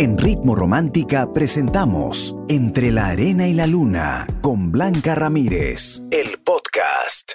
En 0.00 0.16
Ritmo 0.16 0.54
Romántica 0.54 1.32
presentamos 1.32 2.32
Entre 2.48 2.92
la 2.92 3.08
Arena 3.08 3.48
y 3.48 3.52
la 3.52 3.66
Luna 3.66 4.28
con 4.40 4.70
Blanca 4.70 5.16
Ramírez, 5.16 6.02
el 6.12 6.38
podcast. 6.38 7.32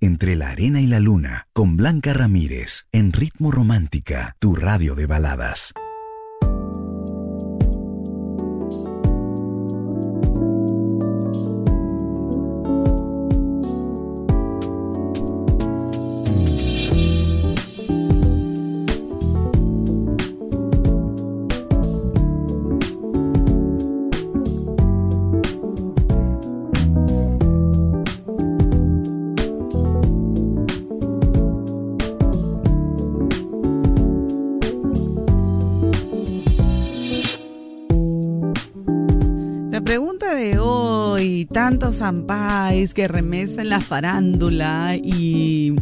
Entre 0.00 0.36
la 0.36 0.48
Arena 0.48 0.80
y 0.80 0.86
la 0.86 1.00
Luna 1.00 1.48
con 1.52 1.76
Blanca 1.76 2.14
Ramírez 2.14 2.86
en 2.92 3.12
Ritmo 3.12 3.50
Romántica, 3.52 4.36
tu 4.38 4.54
radio 4.54 4.94
de 4.94 5.04
baladas. 5.04 5.74
Tantos 41.52 42.00
ampais 42.00 42.94
que 42.94 43.06
remesen 43.08 43.68
la 43.68 43.80
farándula 43.80 44.96
y 44.96 45.74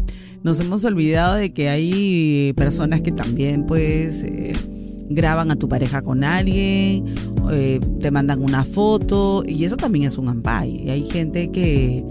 nos 0.43 0.59
hemos 0.61 0.85
olvidado 0.85 1.37
de 1.37 1.53
que 1.53 1.69
hay 1.69 2.53
personas 2.55 3.03
que 3.03 3.13
también 3.13 3.67
pues 3.67 4.23
eh, 4.25 4.53
graban 5.09 5.51
a 5.51 5.57
tu 5.57 5.69
pareja 5.69 6.03
con 6.03 6.25
alguien, 6.25 7.15
eh, 7.53 7.81
te 8.01 8.11
mandan 8.11 8.43
una 8.43 8.65
foto 8.65 9.45
y 9.47 9.65
eso 9.65 9.77
también 9.77 10.07
es 10.07 10.19
un 10.19 10.29
ampay. 10.29 10.91
Hay 10.91 11.09
gente 11.09 11.51
que, 11.51 12.05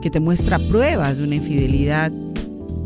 que 0.00 0.10
te 0.10 0.20
muestra 0.20 0.58
pruebas 0.58 1.18
de 1.18 1.24
una 1.24 1.34
infidelidad. 1.34 2.12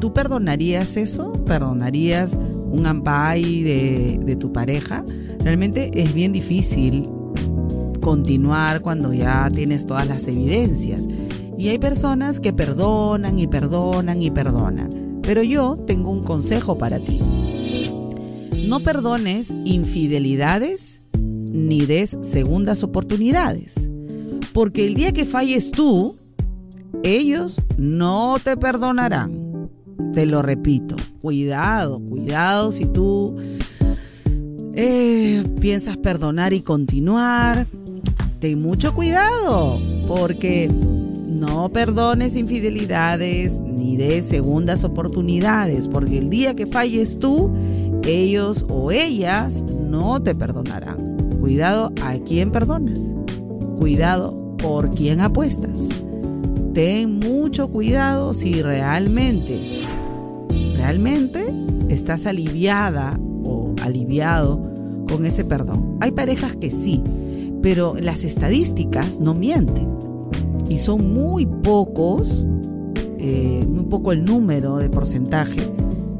¿Tú 0.00 0.12
perdonarías 0.12 0.96
eso? 0.96 1.32
¿Perdonarías 1.44 2.36
un 2.70 2.86
ampay 2.86 3.62
de, 3.62 4.20
de 4.24 4.36
tu 4.36 4.52
pareja? 4.52 5.04
Realmente 5.40 5.90
es 5.94 6.12
bien 6.14 6.32
difícil 6.32 7.08
continuar 8.06 8.82
cuando 8.82 9.12
ya 9.12 9.50
tienes 9.52 9.84
todas 9.84 10.06
las 10.06 10.28
evidencias. 10.28 11.08
Y 11.58 11.70
hay 11.70 11.80
personas 11.80 12.38
que 12.38 12.52
perdonan 12.52 13.40
y 13.40 13.48
perdonan 13.48 14.22
y 14.22 14.30
perdonan. 14.30 15.18
Pero 15.22 15.42
yo 15.42 15.76
tengo 15.88 16.10
un 16.10 16.22
consejo 16.22 16.78
para 16.78 17.00
ti. 17.00 17.20
No 18.68 18.78
perdones 18.78 19.52
infidelidades 19.64 21.02
ni 21.18 21.84
des 21.84 22.16
segundas 22.22 22.84
oportunidades. 22.84 23.90
Porque 24.52 24.86
el 24.86 24.94
día 24.94 25.10
que 25.10 25.24
falles 25.24 25.72
tú, 25.72 26.14
ellos 27.02 27.60
no 27.76 28.36
te 28.40 28.56
perdonarán. 28.56 29.68
Te 30.14 30.26
lo 30.26 30.42
repito, 30.42 30.94
cuidado, 31.20 31.98
cuidado 31.98 32.70
si 32.70 32.84
tú 32.84 33.34
eh, 34.76 35.42
piensas 35.60 35.96
perdonar 35.96 36.52
y 36.52 36.60
continuar, 36.60 37.66
ten 38.38 38.62
mucho 38.62 38.94
cuidado, 38.94 39.78
porque 40.06 40.68
no 40.68 41.68
perdones 41.70 42.36
infidelidades 42.36 43.60
ni 43.60 43.96
de 43.96 44.22
segundas 44.22 44.84
oportunidades, 44.84 45.88
porque 45.88 46.18
el 46.18 46.30
día 46.30 46.54
que 46.54 46.66
falles 46.66 47.18
tú, 47.18 47.50
ellos 48.04 48.64
o 48.68 48.90
ellas 48.90 49.62
no 49.62 50.22
te 50.22 50.34
perdonarán. 50.34 51.16
Cuidado 51.40 51.92
a 52.02 52.18
quién 52.18 52.50
perdonas. 52.50 53.00
Cuidado 53.78 54.56
por 54.58 54.90
quién 54.90 55.20
apuestas. 55.20 55.80
Ten 56.72 57.18
mucho 57.18 57.68
cuidado 57.68 58.34
si 58.34 58.62
realmente, 58.62 59.58
realmente 60.76 61.46
estás 61.88 62.26
aliviada 62.26 63.18
o 63.44 63.74
aliviado 63.82 64.60
con 65.08 65.24
ese 65.24 65.44
perdón. 65.44 65.96
Hay 66.00 66.10
parejas 66.10 66.56
que 66.56 66.70
sí, 66.70 67.02
pero 67.66 67.96
las 67.98 68.22
estadísticas 68.22 69.18
no 69.18 69.34
mienten 69.34 69.88
y 70.68 70.78
son 70.78 71.12
muy 71.12 71.46
pocos, 71.46 72.46
eh, 73.18 73.66
muy 73.68 73.86
poco 73.86 74.12
el 74.12 74.24
número 74.24 74.76
de 74.76 74.88
porcentaje 74.88 75.68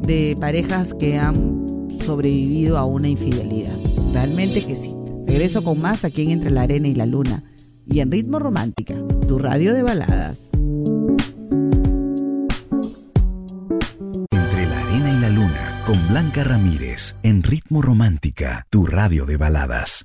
de 0.03 0.37
parejas 0.41 0.93
que 0.93 1.19
han 1.19 1.87
sobrevivido 2.05 2.79
a 2.79 2.85
una 2.85 3.07
infidelidad. 3.07 3.79
Realmente 4.13 4.65
que 4.65 4.75
sí. 4.75 4.93
Regreso 5.25 5.63
con 5.63 5.81
más 5.81 6.05
aquí 6.05 6.23
en 6.23 6.33
Entre 6.33 6.51
la 6.51 6.63
Arena 6.63 6.89
y 6.89 6.95
la 6.95 7.07
Luna 7.07 7.45
y 7.87 8.01
en 8.01 8.11
Ritmo 8.11 8.41
Romántica, 8.41 8.97
tu 9.29 9.39
radio 9.39 9.73
de 9.73 9.85
baladas. 9.85 10.51
Entre 14.33 14.67
la 14.67 14.81
Arena 14.81 15.13
y 15.17 15.21
la 15.21 15.31
Luna 15.31 15.83
con 15.87 16.09
Blanca 16.09 16.43
Ramírez 16.43 17.15
en 17.23 17.45
Ritmo 17.45 17.83
Romántica, 17.83 18.67
tu 18.69 18.85
radio 18.85 19.27
de 19.27 19.37
baladas. 19.37 20.03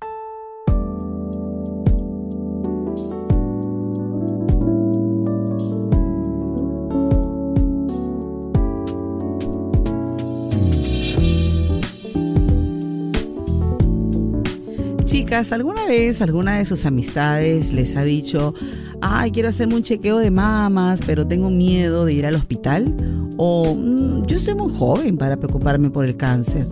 ¿Alguna 15.31 15.85
vez 15.85 16.21
alguna 16.21 16.57
de 16.57 16.65
sus 16.65 16.85
amistades 16.85 17.71
les 17.71 17.95
ha 17.95 18.03
dicho, 18.03 18.53
ay, 18.99 19.31
quiero 19.31 19.47
hacerme 19.47 19.75
un 19.75 19.83
chequeo 19.83 20.17
de 20.17 20.29
mamas, 20.29 20.99
pero 21.05 21.25
tengo 21.25 21.49
miedo 21.49 22.03
de 22.03 22.13
ir 22.13 22.25
al 22.25 22.35
hospital? 22.35 22.93
O 23.37 23.73
mm, 23.73 24.25
yo 24.25 24.35
estoy 24.35 24.55
muy 24.55 24.73
joven 24.73 25.15
para 25.15 25.37
preocuparme 25.37 25.89
por 25.89 26.03
el 26.03 26.17
cáncer. 26.17 26.65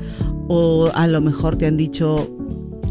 O 0.49 0.91
a 0.93 1.07
lo 1.07 1.21
mejor 1.21 1.55
te 1.55 1.67
han 1.67 1.77
dicho, 1.77 2.29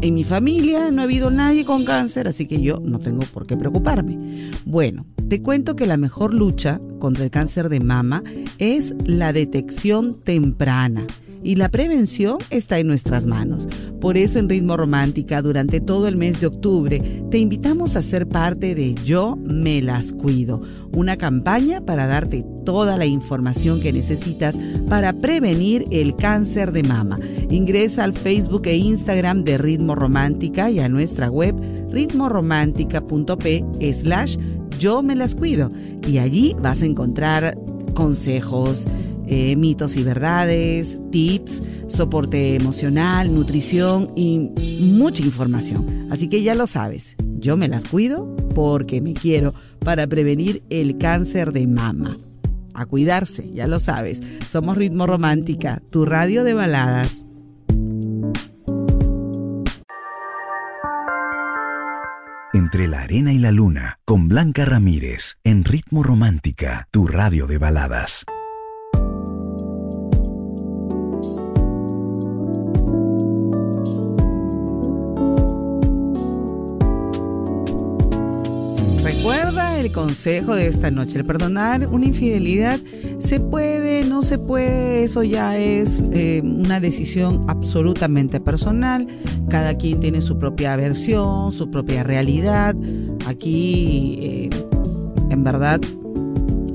en 0.01 0.15
mi 0.15 0.23
familia 0.23 0.89
no 0.89 1.01
ha 1.01 1.05
habido 1.05 1.29
nadie 1.29 1.65
con 1.65 1.85
cáncer, 1.85 2.27
así 2.27 2.47
que 2.47 2.61
yo 2.61 2.79
no 2.83 2.97
tengo 2.97 3.21
por 3.31 3.45
qué 3.45 3.55
preocuparme. 3.55 4.17
Bueno, 4.65 5.05
te 5.27 5.43
cuento 5.43 5.75
que 5.75 5.85
la 5.85 5.97
mejor 5.97 6.33
lucha 6.33 6.81
contra 6.97 7.23
el 7.23 7.29
cáncer 7.29 7.69
de 7.69 7.79
mama 7.79 8.23
es 8.57 8.95
la 9.05 9.33
detección 9.33 10.19
temprana 10.19 11.05
y 11.43 11.55
la 11.55 11.69
prevención 11.69 12.37
está 12.49 12.79
en 12.79 12.87
nuestras 12.87 13.25
manos. 13.25 13.67
Por 14.01 14.17
eso 14.17 14.39
en 14.39 14.49
Ritmo 14.49 14.77
Romántica, 14.77 15.41
durante 15.41 15.81
todo 15.81 16.07
el 16.07 16.15
mes 16.15 16.39
de 16.39 16.47
octubre, 16.47 17.01
te 17.29 17.37
invitamos 17.37 17.95
a 17.95 18.01
ser 18.01 18.27
parte 18.27 18.75
de 18.75 18.95
Yo 19.03 19.35
me 19.37 19.81
las 19.81 20.13
cuido, 20.13 20.61
una 20.93 21.17
campaña 21.17 21.81
para 21.81 22.07
darte 22.07 22.45
toda 22.65 22.97
la 22.97 23.05
información 23.05 23.81
que 23.81 23.93
necesitas 23.93 24.59
para 24.87 25.13
prevenir 25.13 25.85
el 25.91 26.15
cáncer 26.15 26.71
de 26.71 26.83
mama. 26.83 27.19
Ingresa 27.49 28.03
al 28.03 28.13
Facebook 28.13 28.63
e 28.65 28.75
Instagram 28.77 29.43
de 29.43 29.57
Ritmo 29.57 29.95
Romántica 29.95 30.69
y 30.69 30.79
a 30.79 30.89
nuestra 30.89 31.29
web 31.29 31.55
ritmoromántica.p 31.91 33.65
slash 33.93 34.37
yo 34.79 35.01
me 35.03 35.15
las 35.15 35.35
cuido 35.35 35.69
y 36.07 36.19
allí 36.19 36.55
vas 36.61 36.81
a 36.81 36.85
encontrar 36.85 37.57
consejos, 37.93 38.87
eh, 39.31 39.55
mitos 39.55 39.95
y 39.95 40.03
verdades, 40.03 40.97
tips, 41.11 41.61
soporte 41.87 42.55
emocional, 42.55 43.33
nutrición 43.33 44.11
y 44.15 44.91
mucha 44.93 45.23
información. 45.23 46.07
Así 46.09 46.27
que 46.27 46.41
ya 46.41 46.55
lo 46.55 46.65
sabes, 46.65 47.15
yo 47.37 47.55
me 47.55 47.67
las 47.67 47.85
cuido 47.85 48.35
porque 48.55 49.01
me 49.01 49.13
quiero 49.13 49.53
para 49.85 50.07
prevenir 50.07 50.63
el 50.69 50.97
cáncer 50.97 51.51
de 51.51 51.67
mama. 51.67 52.17
A 52.73 52.85
cuidarse, 52.85 53.51
ya 53.53 53.67
lo 53.67 53.79
sabes. 53.79 54.21
Somos 54.47 54.77
Ritmo 54.77 55.05
Romántica, 55.05 55.81
tu 55.89 56.05
radio 56.05 56.43
de 56.43 56.53
baladas. 56.53 57.25
Entre 62.53 62.87
la 62.87 63.01
arena 63.01 63.31
y 63.31 63.37
la 63.37 63.51
luna, 63.51 63.99
con 64.05 64.27
Blanca 64.27 64.65
Ramírez, 64.65 65.37
en 65.43 65.63
Ritmo 65.63 66.03
Romántica, 66.03 66.87
tu 66.91 67.07
radio 67.07 67.47
de 67.47 67.57
baladas. 67.57 68.25
El 79.57 79.91
consejo 79.91 80.53
de 80.53 80.67
esta 80.67 80.91
noche. 80.91 81.17
El 81.17 81.25
perdonar 81.25 81.87
una 81.87 82.05
infidelidad 82.05 82.79
se 83.17 83.39
puede, 83.39 84.05
no 84.05 84.21
se 84.21 84.37
puede, 84.37 85.03
eso 85.03 85.23
ya 85.23 85.57
es 85.57 86.03
eh, 86.11 86.41
una 86.43 86.79
decisión 86.79 87.45
absolutamente 87.47 88.39
personal. 88.39 89.07
Cada 89.49 89.75
quien 89.75 89.99
tiene 89.99 90.21
su 90.21 90.37
propia 90.37 90.75
versión, 90.75 91.51
su 91.51 91.71
propia 91.71 92.03
realidad. 92.03 92.75
Aquí, 93.25 94.19
eh, 94.21 94.49
en 95.31 95.43
verdad, 95.43 95.81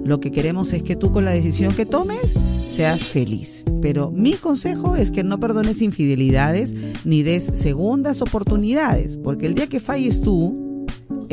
lo 0.05 0.19
que 0.19 0.33
queremos 0.33 0.73
es 0.73 0.83
que 0.83 0.97
tú 0.97 1.13
con 1.13 1.25
la 1.25 1.31
decisión 1.31 1.75
que 1.75 1.87
tomes 1.87 2.35
seas 2.69 3.05
feliz. 3.05 3.65
Pero 3.81 4.11
mi 4.11 4.33
consejo 4.33 4.97
es 4.97 5.13
que 5.13 5.23
no 5.23 5.39
perdones 5.39 5.81
infidelidades 5.81 6.75
ni 7.05 7.23
des 7.23 7.51
segundas 7.53 8.21
oportunidades, 8.21 9.17
porque 9.17 9.47
el 9.47 9.55
día 9.55 9.69
que 9.69 9.79
falles 9.79 10.21
tú, 10.21 10.64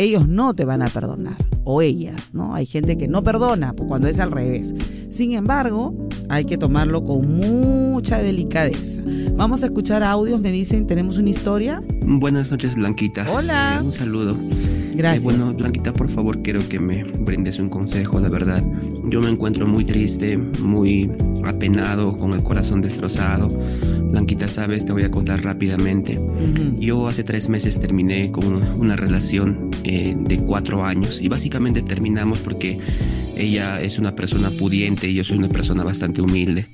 ellos 0.01 0.27
no 0.27 0.53
te 0.53 0.65
van 0.65 0.81
a 0.81 0.88
perdonar 0.88 1.38
o 1.63 1.81
ella, 1.81 2.13
¿no? 2.33 2.53
Hay 2.53 2.65
gente 2.65 2.98
que 2.98 3.07
no 3.07 3.24
perdona 3.24 3.74
cuando 3.74 4.07
es 4.07 4.19
al 4.19 4.31
revés. 4.31 4.74
Sin 5.09 5.33
embargo, 5.33 5.94
hay 6.30 6.45
que 6.45 6.57
tomarlo 6.57 7.03
con 7.03 7.38
mucha 7.38 8.19
delicadeza. 8.19 9.01
Vamos 9.36 9.63
a 9.63 9.68
escuchar 9.68 10.03
audios, 10.03 10.39
me 10.39 10.51
dicen, 10.51 10.88
¿tenemos 10.88 11.18
una 11.18 11.30
historia? 11.30 11.83
Buenas 12.06 12.51
noches, 12.51 12.75
Blanquita. 12.75 13.30
Hola. 13.31 13.80
Eh, 13.80 13.83
un 13.83 13.92
saludo. 13.92 14.38
Gracias. 14.94 15.21
Eh, 15.21 15.24
bueno, 15.24 15.53
Blanquita, 15.53 15.94
por 15.94 16.09
favor, 16.09 16.42
quiero 16.42 16.68
que 16.68 16.80
me 16.80 17.04
brindes 17.04 17.59
un 17.59 17.69
consejo, 17.69 18.19
la 18.19 18.30
verdad. 18.30 18.63
Yo 19.06 19.21
me 19.21 19.30
encuentro 19.30 19.68
muy 19.68 19.86
triste, 19.86 20.38
muy 20.38 21.12
apenado, 21.45 22.18
con 22.18 22.33
el 22.33 22.44
corazón 22.44 22.81
destrozado. 22.81 23.47
Blanquita, 24.12 24.47
sabes, 24.47 24.86
te 24.86 24.92
voy 24.92 25.04
a 25.04 25.12
contar 25.12 25.44
rápidamente. 25.44 26.19
Yo 26.77 27.07
hace 27.07 27.24
tres 27.24 27.50
meses 27.50 27.80
terminé 27.80 28.31
con 28.31 28.62
una 28.77 28.95
relación 28.95 29.70
eh, 29.83 30.16
de 30.18 30.38
cuatro 30.39 30.86
años 30.86 31.22
y 31.22 31.28
básicamente 31.28 31.81
terminamos 31.81 32.39
porque 32.39 32.78
ella 33.36 33.81
es 33.81 33.98
una 33.98 34.16
persona 34.16 34.50
pudiente 34.51 35.07
y 35.07 35.16
yo 35.16 35.24
soy 35.24 35.38
una 35.38 35.50
persona 35.50 35.83
bastante 35.83 36.22
humilde. 36.22 36.66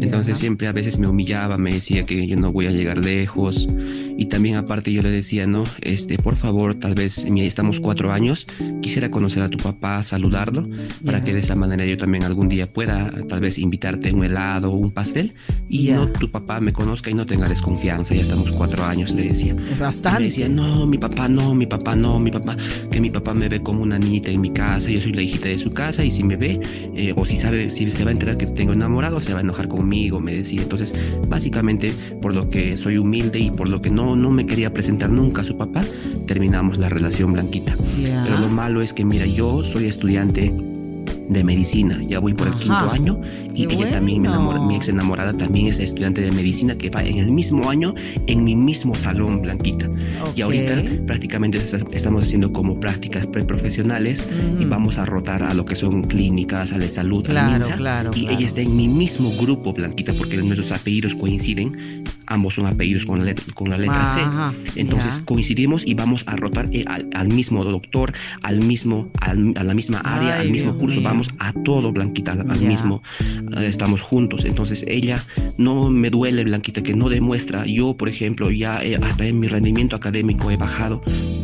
Entonces 0.00 0.38
siempre 0.38 0.66
a 0.66 0.72
veces 0.72 0.98
me 0.98 1.06
humillaba, 1.06 1.58
me 1.58 1.72
decía 1.72 2.04
que 2.04 2.26
yo 2.26 2.36
no 2.36 2.52
voy 2.52 2.66
a 2.66 2.70
llegar 2.70 2.98
lejos. 2.98 3.68
Y 4.16 4.26
también 4.26 4.56
aparte 4.56 4.92
yo 4.92 5.02
le 5.02 5.10
decía, 5.10 5.46
no, 5.46 5.64
este, 5.80 6.18
por 6.18 6.36
favor, 6.36 6.74
tal 6.74 6.94
vez 6.94 7.24
estamos 7.24 7.80
cuatro 7.80 8.12
años, 8.12 8.46
quisiera 8.80 9.10
conocer 9.10 9.42
a 9.42 9.48
tu 9.48 9.58
papá, 9.58 10.02
saludarlo, 10.02 10.68
para 11.04 11.24
que 11.24 11.32
de 11.32 11.40
esa 11.40 11.54
manera 11.54 11.84
yo 11.84 11.96
también 11.96 12.24
algún 12.24 12.48
día 12.48 12.66
pueda 12.66 13.10
tal 13.28 13.40
vez 13.40 13.58
invitarte 13.58 14.12
un 14.12 14.24
helado 14.24 14.70
un 14.70 14.90
pastel 14.90 15.34
y 15.68 15.90
no 15.90 16.08
tu 16.08 16.30
papá 16.30 16.60
me 16.60 16.72
conozca 16.72 17.10
y 17.10 17.14
no 17.14 17.26
tenga 17.26 17.48
desconfianza, 17.48 18.14
ya 18.14 18.22
estamos 18.22 18.52
cuatro 18.52 18.84
años, 18.84 19.12
le 19.14 19.24
decía. 19.24 19.56
Bastante. 19.78 20.18
me 20.18 20.24
decía, 20.26 20.48
no, 20.48 20.86
mi 20.86 20.98
papá 20.98 21.28
no, 21.28 21.54
mi 21.54 21.66
papá 21.66 21.96
no, 21.96 22.18
mi 22.18 22.30
papá, 22.30 22.56
que 22.90 23.00
mi 23.00 23.10
papá 23.10 23.34
me 23.34 23.48
ve 23.48 23.62
como 23.62 23.82
una 23.82 23.98
niñita 23.98 24.30
en 24.30 24.40
mi 24.40 24.50
casa, 24.50 24.90
yo 24.90 25.00
soy 25.00 25.12
la 25.12 25.22
hijita 25.22 25.48
de 25.48 25.58
su 25.58 25.72
casa 25.72 26.04
y 26.04 26.10
si 26.10 26.22
me 26.22 26.36
ve 26.36 26.60
eh, 26.94 27.12
o 27.16 27.24
si 27.24 27.36
sabe, 27.36 27.70
si 27.70 27.90
se 27.90 28.04
va 28.04 28.10
a 28.10 28.12
enterar 28.12 28.36
que 28.36 28.46
tengo 28.46 28.72
enamorado, 28.72 29.20
se 29.20 29.32
va 29.32 29.38
a 29.38 29.42
enojar 29.42 29.68
conmigo, 29.82 30.20
me 30.20 30.34
decía. 30.34 30.62
Entonces, 30.62 30.94
básicamente, 31.28 31.92
por 32.20 32.34
lo 32.34 32.48
que 32.48 32.76
soy 32.76 32.98
humilde 32.98 33.40
y 33.40 33.50
por 33.50 33.68
lo 33.68 33.82
que 33.82 33.90
no, 33.90 34.14
no 34.14 34.30
me 34.30 34.46
quería 34.46 34.72
presentar 34.72 35.10
nunca 35.10 35.42
a 35.42 35.44
su 35.44 35.56
papá, 35.56 35.84
terminamos 36.26 36.78
la 36.78 36.88
relación 36.88 37.32
blanquita. 37.32 37.76
Pero 37.96 38.38
lo 38.38 38.48
malo 38.48 38.80
es 38.80 38.92
que, 38.92 39.04
mira, 39.04 39.26
yo 39.26 39.64
soy 39.64 39.86
estudiante 39.86 40.54
de 41.32 41.44
medicina. 41.44 42.00
Ya 42.06 42.18
voy 42.18 42.34
por 42.34 42.48
el 42.48 42.54
quinto 42.54 42.90
año 42.90 43.20
y 43.54 43.64
ella 43.72 43.90
también, 43.90 44.22
mi, 44.66 44.76
ex 44.76 44.88
enamorada 44.88 45.32
también 45.32 45.66
es 45.66 45.80
estudiante 45.80 46.20
de 46.20 46.32
medicina 46.32 46.76
que 46.76 46.90
va 46.90 47.02
en 47.02 47.18
el 47.18 47.30
mismo 47.30 47.68
año 47.68 47.94
en 48.26 48.44
mi 48.44 48.56
mismo 48.56 48.94
salón, 48.94 49.42
Blanquita. 49.42 49.90
Y 50.34 50.42
ahorita 50.42 50.82
prácticamente 51.06 51.58
estamos 51.58 52.24
haciendo 52.24 52.52
como 52.52 52.78
prácticas 52.80 53.26
preprofesionales 53.26 54.26
y 54.58 54.64
vamos 54.64 54.98
a 54.98 55.04
rotar 55.04 55.42
a 55.42 55.54
lo 55.54 55.64
que 55.64 55.76
son 55.76 56.04
clínicas, 56.04 56.72
a 56.72 56.78
la 56.78 56.88
salud, 56.88 57.28
a 57.30 57.32
la 57.32 57.60
claro, 57.76 58.10
y 58.14 58.28
ella 58.28 58.46
está 58.46 58.60
en 58.60 58.76
mi 58.76 58.88
mismo 58.88 59.30
grupo, 59.32 59.72
Blanquita, 59.72 60.12
porque 60.14 60.36
nuestros 60.36 60.72
apellidos 60.72 61.14
coinciden. 61.14 62.04
Ambos 62.26 62.54
son 62.54 62.66
apellidos 62.66 63.04
con 63.04 63.18
la 63.18 63.24
letra, 63.26 63.44
con 63.54 63.68
la 63.68 63.76
letra 63.76 64.06
C. 64.06 64.20
Entonces 64.76 65.20
coincidimos 65.24 65.86
y 65.86 65.94
vamos 65.94 66.24
a 66.26 66.36
rotar 66.36 66.68
eh, 66.72 66.84
al, 66.86 67.28
mismo 67.28 67.64
doctor, 67.64 68.12
al 68.42 68.60
mismo, 68.60 69.10
a 69.20 69.34
la 69.34 69.74
misma 69.74 69.98
área, 69.98 70.40
al 70.40 70.50
mismo 70.50 70.76
curso. 70.76 71.02
Vamos 71.02 71.21
a 71.38 71.52
todo, 71.52 71.92
Blanquita, 71.92 72.32
al 72.32 72.60
mismo, 72.60 73.02
eh, 73.56 73.66
estamos 73.66 74.02
juntos. 74.02 74.44
Entonces 74.44 74.84
ella 74.86 75.24
no 75.58 75.90
me 75.90 76.10
duele, 76.10 76.44
Blanquita, 76.44 76.82
que 76.82 76.94
no 76.94 77.08
demuestra. 77.08 77.66
Yo, 77.66 77.94
por 77.96 78.08
ejemplo, 78.08 78.50
ya 78.50 78.80
hasta 79.02 79.26
en 79.26 79.40
mi 79.40 79.48
rendimiento 79.48 79.96
académico 79.96 80.50
he 80.50 80.56
bajado 80.56 81.02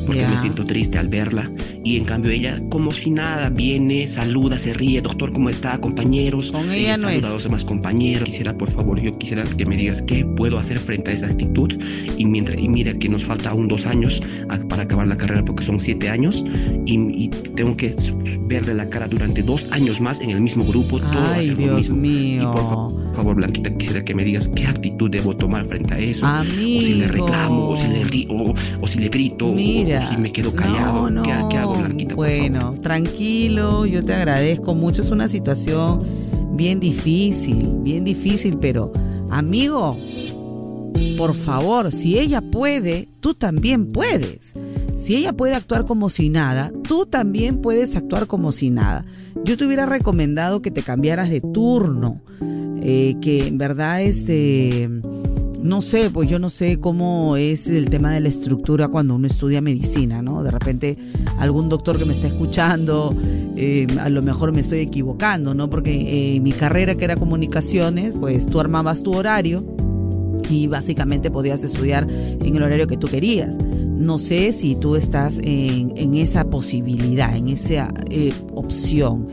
porque 0.08 0.26
me 0.26 0.38
siento 0.38 0.64
triste 0.64 0.98
al 0.98 1.08
verla. 1.08 1.52
Y 1.84 1.98
en 1.98 2.04
cambio 2.04 2.30
ella, 2.30 2.60
como 2.70 2.92
si 2.92 3.10
nada, 3.10 3.50
viene, 3.50 4.06
saluda, 4.06 4.58
se 4.58 4.72
ríe, 4.72 5.02
doctor, 5.02 5.32
¿cómo 5.32 5.50
está? 5.50 5.78
Compañeros. 5.78 6.50
Con 6.50 6.72
ella 6.72 6.96
no 6.96 7.08
saluda 7.08 7.28
a 7.28 7.32
los 7.32 7.44
demás 7.44 7.62
compañeros. 7.62 8.24
Quisiera, 8.24 8.56
por 8.56 8.70
favor, 8.70 8.98
yo 9.00 9.16
quisiera 9.18 9.44
que 9.44 9.66
me 9.66 9.76
digas 9.76 10.00
qué 10.00 10.24
puedo 10.24 10.58
hacer 10.58 10.78
frente 10.78 11.10
a 11.10 11.14
esa 11.14 11.26
actitud. 11.26 11.78
Y, 12.16 12.24
mientras, 12.24 12.58
y 12.58 12.68
mira 12.70 12.94
que 12.94 13.08
nos 13.08 13.24
falta 13.26 13.50
aún 13.50 13.68
dos 13.68 13.86
años 13.86 14.22
para 14.70 14.84
acabar 14.84 15.06
la 15.06 15.16
carrera 15.18 15.44
porque 15.44 15.62
son 15.62 15.78
siete 15.78 16.08
años. 16.08 16.42
Y, 16.86 16.94
y 17.24 17.28
tengo 17.28 17.76
que 17.76 17.94
verle 18.46 18.74
la 18.74 18.88
cara 18.88 19.08
durante 19.08 19.42
dos 19.42 19.57
años 19.72 20.00
más 20.00 20.20
en 20.20 20.30
el 20.30 20.40
mismo 20.40 20.64
grupo, 20.64 20.98
todo 20.98 21.10
Ay, 21.10 21.48
va 21.48 21.52
a 21.52 21.56
Dios 21.56 21.58
lo 21.70 21.76
mismo. 21.76 21.96
mío. 21.96 22.42
Y 22.42 22.46
por 22.56 23.14
favor, 23.14 23.36
Blanquita, 23.36 23.70
quisiera 23.76 24.04
que 24.04 24.14
me 24.14 24.24
digas 24.24 24.48
qué 24.48 24.66
actitud 24.66 25.10
debo 25.10 25.36
tomar 25.36 25.64
frente 25.66 25.94
a 25.94 25.98
eso. 25.98 26.26
Amigo. 26.26 26.78
O 26.78 26.82
si 26.82 26.94
le 26.94 27.08
reclamo, 27.08 27.68
o 27.70 27.76
si 27.76 27.88
le, 27.88 28.26
o, 28.30 28.54
o 28.80 28.86
si 28.88 28.98
le 29.00 29.08
grito, 29.08 29.52
Mira, 29.52 30.04
o, 30.04 30.08
si 30.08 30.16
me 30.16 30.30
quedo 30.32 30.54
callado. 30.54 31.10
no, 31.10 31.22
¿Qué, 31.22 31.32
¿Qué, 31.50 31.56
hago, 31.58 31.74
Blanquita? 31.76 32.14
Bueno, 32.14 32.74
tranquilo, 32.82 33.86
yo 33.86 34.04
te 34.04 34.14
agradezco 34.14 34.74
mucho. 34.74 35.02
Es 35.02 35.10
una 35.10 35.28
situación 35.28 35.98
bien 36.52 36.80
difícil, 36.80 37.68
bien 37.82 38.04
difícil, 38.04 38.58
pero 38.58 38.92
amigo, 39.30 39.96
por 41.16 41.34
favor, 41.34 41.90
si 41.92 42.18
ella 42.18 42.40
puede, 42.40 43.08
tú 43.20 43.34
también 43.34 43.88
puedes. 43.88 44.54
Si 44.98 45.14
ella 45.14 45.32
puede 45.32 45.54
actuar 45.54 45.84
como 45.84 46.10
si 46.10 46.28
nada, 46.28 46.72
tú 46.82 47.06
también 47.06 47.62
puedes 47.62 47.94
actuar 47.94 48.26
como 48.26 48.50
si 48.50 48.68
nada. 48.68 49.06
Yo 49.44 49.56
te 49.56 49.64
hubiera 49.64 49.86
recomendado 49.86 50.60
que 50.60 50.72
te 50.72 50.82
cambiaras 50.82 51.30
de 51.30 51.40
turno, 51.40 52.20
eh, 52.82 53.14
que 53.22 53.46
en 53.46 53.58
verdad 53.58 54.02
este, 54.02 54.90
no 55.62 55.82
sé, 55.82 56.10
pues 56.10 56.28
yo 56.28 56.40
no 56.40 56.50
sé 56.50 56.80
cómo 56.80 57.36
es 57.36 57.68
el 57.68 57.90
tema 57.90 58.12
de 58.12 58.20
la 58.20 58.28
estructura 58.28 58.88
cuando 58.88 59.14
uno 59.14 59.28
estudia 59.28 59.60
medicina, 59.60 60.20
¿no? 60.20 60.42
De 60.42 60.50
repente 60.50 60.98
algún 61.38 61.68
doctor 61.68 61.96
que 61.96 62.04
me 62.04 62.12
está 62.12 62.26
escuchando, 62.26 63.14
eh, 63.56 63.86
a 64.00 64.08
lo 64.08 64.20
mejor 64.22 64.50
me 64.50 64.60
estoy 64.60 64.80
equivocando, 64.80 65.54
¿no? 65.54 65.70
Porque 65.70 66.34
eh, 66.36 66.40
mi 66.40 66.50
carrera 66.50 66.96
que 66.96 67.04
era 67.04 67.14
comunicaciones, 67.14 68.14
pues 68.18 68.46
tú 68.46 68.58
armabas 68.58 69.04
tu 69.04 69.14
horario 69.14 69.64
y 70.50 70.66
básicamente 70.66 71.30
podías 71.30 71.62
estudiar 71.62 72.04
en 72.10 72.56
el 72.56 72.62
horario 72.64 72.88
que 72.88 72.96
tú 72.96 73.06
querías 73.06 73.56
no 73.98 74.18
sé 74.18 74.52
si 74.52 74.76
tú 74.76 74.96
estás 74.96 75.40
en, 75.42 76.14
esa 76.14 76.48
posibilidad, 76.48 77.36
en 77.36 77.48
esa 77.48 77.92
eh, 78.10 78.32
opción. 78.54 79.26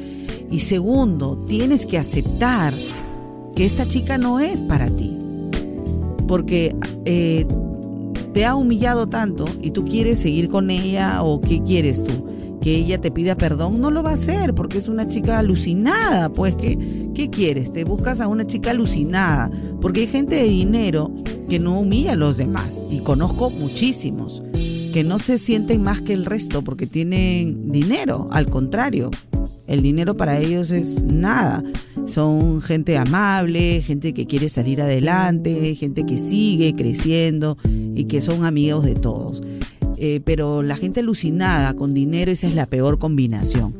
Y 0.52 0.60
segundo, 0.60 1.38
tienes 1.48 1.86
que 1.86 1.98
aceptar 1.98 2.74
que 3.56 3.66
esta 3.66 3.88
chica 3.88 4.18
no 4.18 4.40
es 4.40 4.64
para 4.64 4.90
ti. 4.90 5.16
Porque 6.28 6.76
eh, 7.06 7.46
te 8.34 8.46
ha 8.46 8.56
humillado 8.56 9.08
tanto 9.08 9.46
y 9.62 9.72
tú 9.72 9.86
quieres 9.86 10.20
seguir 10.20 10.50
con 10.50 10.70
ella 10.70 11.22
o 11.24 11.40
qué 11.40 11.62
quieres 11.64 12.04
tú. 12.04 12.35
Que 12.66 12.78
ella 12.78 13.00
te 13.00 13.12
pida 13.12 13.36
perdón, 13.36 13.80
no 13.80 13.92
lo 13.92 14.02
va 14.02 14.10
a 14.10 14.14
hacer 14.16 14.56
porque 14.56 14.80
es 14.80 14.88
una 14.88 15.08
chica 15.08 15.38
alucinada. 15.38 16.30
Pues, 16.30 16.56
¿qué, 16.56 17.12
qué 17.14 17.30
quieres? 17.30 17.72
Te 17.72 17.84
buscas 17.84 18.22
a 18.22 18.28
una 18.28 18.48
chica 18.48 18.72
alucinada. 18.72 19.52
Porque 19.80 20.00
hay 20.00 20.08
gente 20.08 20.38
de 20.38 20.46
dinero 20.46 21.14
que 21.48 21.60
no 21.60 21.80
humilla 21.80 22.14
a 22.14 22.16
los 22.16 22.38
demás. 22.38 22.84
Y 22.90 23.02
conozco 23.02 23.52
muchísimos 23.52 24.42
que 24.94 25.04
no 25.04 25.20
se 25.20 25.38
sienten 25.38 25.84
más 25.84 26.02
que 26.02 26.14
el 26.14 26.26
resto 26.26 26.64
porque 26.64 26.88
tienen 26.88 27.72
dinero, 27.72 28.30
al 28.32 28.50
contrario, 28.50 29.12
el 29.68 29.84
dinero 29.84 30.16
para 30.16 30.40
ellos 30.40 30.72
es 30.72 31.04
nada. 31.04 31.64
Son 32.08 32.64
gente 32.64 32.98
amable, 32.98 33.84
gente 33.84 34.16
que 34.16 34.26
quiere 34.26 34.50
salir 34.50 34.82
adelante, 34.82 35.76
gente 35.76 36.04
que 36.04 36.18
sigue 36.18 36.74
creciendo 36.76 37.60
y 37.64 38.06
que 38.06 38.22
son 38.22 38.44
amigos 38.44 38.86
de 38.86 38.96
todos. 38.96 39.44
Eh, 39.98 40.22
pero 40.24 40.62
la 40.62 40.76
gente 40.76 41.00
alucinada 41.00 41.74
con 41.74 41.94
dinero, 41.94 42.32
esa 42.32 42.48
es 42.48 42.56
la 42.56 42.66
peor 42.66 43.00
combinación. 43.00 43.74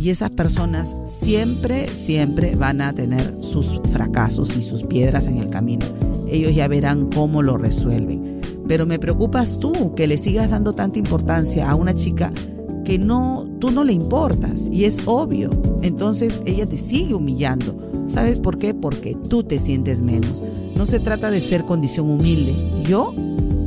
Y 0.00 0.10
esas 0.10 0.30
personas 0.30 0.94
siempre, 1.06 1.88
siempre 1.94 2.54
van 2.54 2.80
a 2.80 2.92
tener 2.92 3.36
sus 3.40 3.80
fracasos 3.90 4.56
y 4.56 4.62
sus 4.62 4.82
piedras 4.82 5.26
en 5.26 5.38
el 5.38 5.48
camino. 5.48 5.86
Ellos 6.30 6.54
ya 6.54 6.68
verán 6.68 7.10
cómo 7.10 7.42
lo 7.42 7.56
resuelven. 7.56 8.40
Pero 8.68 8.84
me 8.84 8.98
preocupas 8.98 9.58
tú 9.58 9.94
que 9.94 10.06
le 10.06 10.18
sigas 10.18 10.50
dando 10.50 10.74
tanta 10.74 10.98
importancia 10.98 11.70
a 11.70 11.74
una 11.74 11.94
chica 11.94 12.32
que 12.84 12.98
no, 12.98 13.48
tú 13.58 13.70
no 13.70 13.84
le 13.84 13.92
importas 13.92 14.68
y 14.70 14.84
es 14.84 15.00
obvio. 15.06 15.50
Entonces 15.82 16.42
ella 16.46 16.66
te 16.66 16.76
sigue 16.76 17.14
humillando. 17.14 17.76
¿Sabes 18.06 18.38
por 18.38 18.58
qué? 18.58 18.74
Porque 18.74 19.16
tú 19.28 19.42
te 19.42 19.58
sientes 19.58 20.02
menos. 20.02 20.42
No 20.76 20.86
se 20.86 21.00
trata 21.00 21.30
de 21.30 21.40
ser 21.40 21.64
condición 21.64 22.10
humilde. 22.10 22.54
Yo 22.88 23.12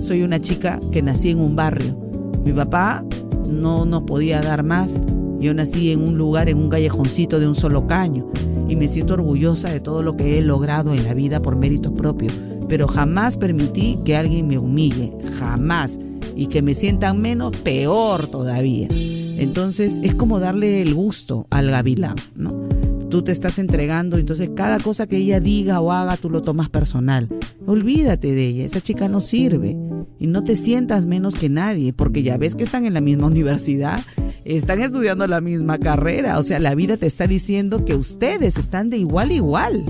soy 0.01 0.23
una 0.23 0.39
chica 0.39 0.79
que 0.91 1.01
nací 1.01 1.31
en 1.31 1.39
un 1.39 1.55
barrio. 1.55 1.97
Mi 2.43 2.53
papá 2.53 3.03
no 3.47 3.85
nos 3.85 4.03
podía 4.03 4.41
dar 4.41 4.63
más. 4.63 4.99
Yo 5.39 5.53
nací 5.53 5.91
en 5.91 6.01
un 6.01 6.17
lugar, 6.17 6.49
en 6.49 6.57
un 6.57 6.69
callejoncito 6.69 7.39
de 7.39 7.47
un 7.47 7.55
solo 7.55 7.87
caño. 7.87 8.29
Y 8.67 8.75
me 8.75 8.87
siento 8.87 9.15
orgullosa 9.15 9.69
de 9.69 9.79
todo 9.79 10.03
lo 10.03 10.15
que 10.15 10.37
he 10.37 10.41
logrado 10.41 10.93
en 10.93 11.03
la 11.03 11.13
vida 11.13 11.39
por 11.39 11.55
mérito 11.55 11.93
propio 11.93 12.29
pero 12.69 12.87
jamás 12.87 13.35
permití 13.35 13.97
que 14.05 14.15
alguien 14.15 14.47
me 14.47 14.57
humille, 14.59 15.11
jamás, 15.39 15.99
y 16.35 16.47
que 16.47 16.61
me 16.61 16.75
sientan 16.75 17.19
menos, 17.19 17.57
peor 17.57 18.27
todavía. 18.27 18.87
Entonces 18.91 19.99
es 20.03 20.15
como 20.15 20.39
darle 20.39 20.81
el 20.81 20.93
gusto 20.93 21.47
al 21.49 21.71
gavilán, 21.71 22.15
¿no? 22.35 22.69
tú 23.09 23.23
te 23.23 23.31
estás 23.31 23.57
entregando, 23.57 24.19
entonces 24.19 24.51
cada 24.55 24.79
cosa 24.79 25.07
que 25.07 25.17
ella 25.17 25.39
diga 25.39 25.81
o 25.81 25.91
haga 25.91 26.15
tú 26.15 26.29
lo 26.29 26.43
tomas 26.43 26.69
personal. 26.69 27.27
Olvídate 27.65 28.35
de 28.35 28.47
ella, 28.47 28.65
esa 28.65 28.81
chica 28.81 29.09
no 29.09 29.19
sirve 29.19 29.75
y 30.19 30.27
no 30.27 30.43
te 30.43 30.55
sientas 30.55 31.07
menos 31.07 31.33
que 31.33 31.49
nadie, 31.49 31.93
porque 31.93 32.23
ya 32.23 32.37
ves 32.37 32.53
que 32.53 32.65
están 32.65 32.85
en 32.85 32.93
la 32.93 33.01
misma 33.01 33.27
universidad, 33.27 34.01
están 34.43 34.81
estudiando 34.81 35.25
la 35.27 35.39
misma 35.39 35.77
carrera, 35.77 36.37
o 36.37 36.43
sea, 36.43 36.59
la 36.59 36.75
vida 36.75 36.97
te 36.97 37.07
está 37.07 37.25
diciendo 37.25 37.85
que 37.85 37.95
ustedes 37.95 38.57
están 38.57 38.89
de 38.89 38.97
igual 38.97 39.29
a 39.29 39.33
igual, 39.33 39.85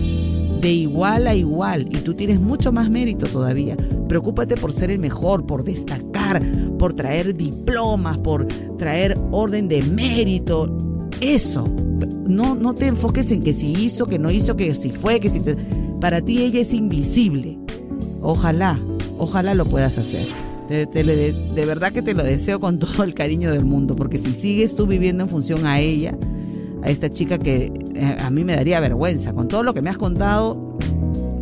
de 0.61 0.71
igual 0.71 1.27
a 1.27 1.33
igual, 1.33 1.89
y 1.91 1.97
tú 1.97 2.13
tienes 2.13 2.39
mucho 2.39 2.71
más 2.71 2.89
mérito 2.89 3.25
todavía. 3.25 3.75
Preocúpate 4.07 4.55
por 4.55 4.71
ser 4.71 4.91
el 4.91 4.99
mejor, 4.99 5.45
por 5.45 5.63
destacar, 5.63 6.43
por 6.77 6.93
traer 6.93 7.35
diplomas, 7.35 8.17
por 8.19 8.45
traer 8.77 9.17
orden 9.31 9.67
de 9.67 9.81
mérito. 9.81 11.07
Eso. 11.21 11.65
No, 12.25 12.55
no 12.55 12.75
te 12.75 12.87
enfoques 12.87 13.31
en 13.31 13.41
que 13.43 13.53
si 13.53 13.71
hizo, 13.71 14.05
que 14.05 14.19
no 14.19 14.29
hizo, 14.29 14.55
que 14.55 14.73
si 14.75 14.91
fue, 14.91 15.19
que 15.19 15.29
si 15.29 15.41
Para 15.99 16.21
ti 16.21 16.43
ella 16.43 16.61
es 16.61 16.73
invisible. 16.73 17.57
Ojalá, 18.21 18.79
ojalá 19.19 19.53
lo 19.53 19.65
puedas 19.65 19.97
hacer. 19.97 20.25
De, 20.69 21.65
verdad 21.65 21.91
que 21.91 22.01
te 22.01 22.13
lo 22.13 22.23
deseo 22.23 22.59
con 22.59 22.79
todo 22.79 23.03
el 23.03 23.13
cariño 23.13 23.51
del 23.51 23.65
mundo, 23.65 23.95
porque 23.95 24.17
si 24.17 24.33
sigues 24.33 24.75
tú 24.75 24.87
viviendo 24.87 25.23
en 25.23 25.29
función 25.29 25.65
a 25.65 25.79
ella, 25.79 26.17
a 26.81 26.89
esta 26.89 27.09
chica 27.11 27.37
que 27.37 27.71
eh, 27.95 28.17
a 28.19 28.29
mí 28.29 28.43
me 28.43 28.55
daría 28.55 28.79
vergüenza, 28.79 29.33
con 29.33 29.47
todo 29.47 29.63
lo 29.63 29.73
que 29.73 29.81
me 29.81 29.89
has 29.89 29.97
contado, 29.97 30.77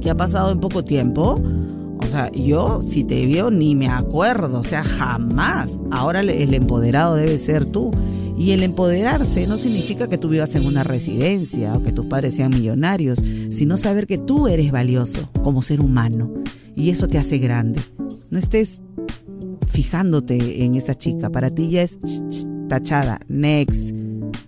que 0.01 0.09
ha 0.09 0.15
pasado 0.15 0.51
en 0.51 0.59
poco 0.59 0.83
tiempo, 0.83 1.41
o 2.03 2.07
sea, 2.07 2.31
yo 2.31 2.81
si 2.87 3.03
te 3.03 3.27
veo 3.27 3.51
ni 3.51 3.75
me 3.75 3.89
acuerdo, 3.89 4.59
o 4.59 4.63
sea, 4.63 4.83
jamás. 4.83 5.77
Ahora 5.91 6.21
el 6.21 6.53
empoderado 6.53 7.15
debe 7.15 7.37
ser 7.37 7.65
tú. 7.65 7.91
Y 8.37 8.51
el 8.51 8.61
empoderarse 8.61 9.47
no 9.47 9.57
significa 9.57 10.07
que 10.07 10.19
tú 10.19 10.29
vivas 10.29 10.53
en 10.53 10.67
una 10.67 10.83
residencia 10.83 11.75
o 11.75 11.81
que 11.81 11.91
tus 11.91 12.05
padres 12.05 12.35
sean 12.35 12.51
millonarios, 12.51 13.19
sino 13.49 13.77
saber 13.77 14.05
que 14.05 14.19
tú 14.19 14.47
eres 14.47 14.71
valioso 14.71 15.27
como 15.43 15.63
ser 15.63 15.81
humano. 15.81 16.31
Y 16.77 16.91
eso 16.91 17.07
te 17.07 17.17
hace 17.17 17.39
grande. 17.39 17.81
No 18.29 18.37
estés 18.37 18.81
fijándote 19.67 20.63
en 20.63 20.75
esa 20.75 20.95
chica. 20.95 21.29
Para 21.31 21.49
ti 21.49 21.71
ya 21.71 21.81
es 21.81 21.97
tachada. 22.69 23.19
Next. 23.27 23.95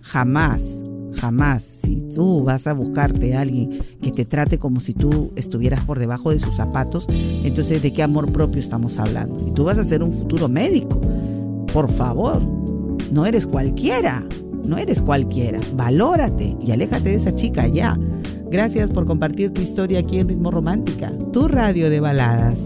Jamás, 0.00 0.82
jamás. 1.16 1.62
Si 1.82 1.96
tú 2.14 2.44
vas 2.44 2.68
a 2.68 2.72
buscarte 2.72 3.34
a 3.34 3.40
alguien 3.40 3.80
que 4.00 4.12
te 4.12 4.24
trate 4.24 4.58
como 4.58 4.78
si 4.78 4.94
tú 4.94 5.32
estuvieras 5.34 5.84
por 5.84 5.98
debajo 5.98 6.30
de 6.30 6.38
sus 6.38 6.56
zapatos, 6.56 7.06
entonces 7.44 7.82
¿de 7.82 7.92
qué 7.92 8.04
amor 8.04 8.30
propio 8.32 8.60
estamos 8.60 8.98
hablando? 8.98 9.44
Y 9.46 9.52
tú 9.52 9.64
vas 9.64 9.78
a 9.78 9.84
ser 9.84 10.02
un 10.04 10.12
futuro 10.12 10.48
médico. 10.48 11.00
Por 11.72 11.90
favor, 11.90 12.40
no 13.10 13.26
eres 13.26 13.44
cualquiera. 13.44 14.24
No 14.64 14.78
eres 14.78 15.02
cualquiera. 15.02 15.58
Valórate 15.74 16.56
y 16.64 16.70
aléjate 16.70 17.10
de 17.10 17.16
esa 17.16 17.34
chica 17.34 17.66
ya. 17.66 17.98
Gracias 18.50 18.90
por 18.90 19.06
compartir 19.06 19.52
tu 19.52 19.60
historia 19.60 20.00
aquí 20.00 20.18
en 20.18 20.28
Ritmo 20.28 20.50
Romántica, 20.50 21.12
tu 21.32 21.48
radio 21.48 21.88
de 21.90 22.00
baladas 22.00 22.58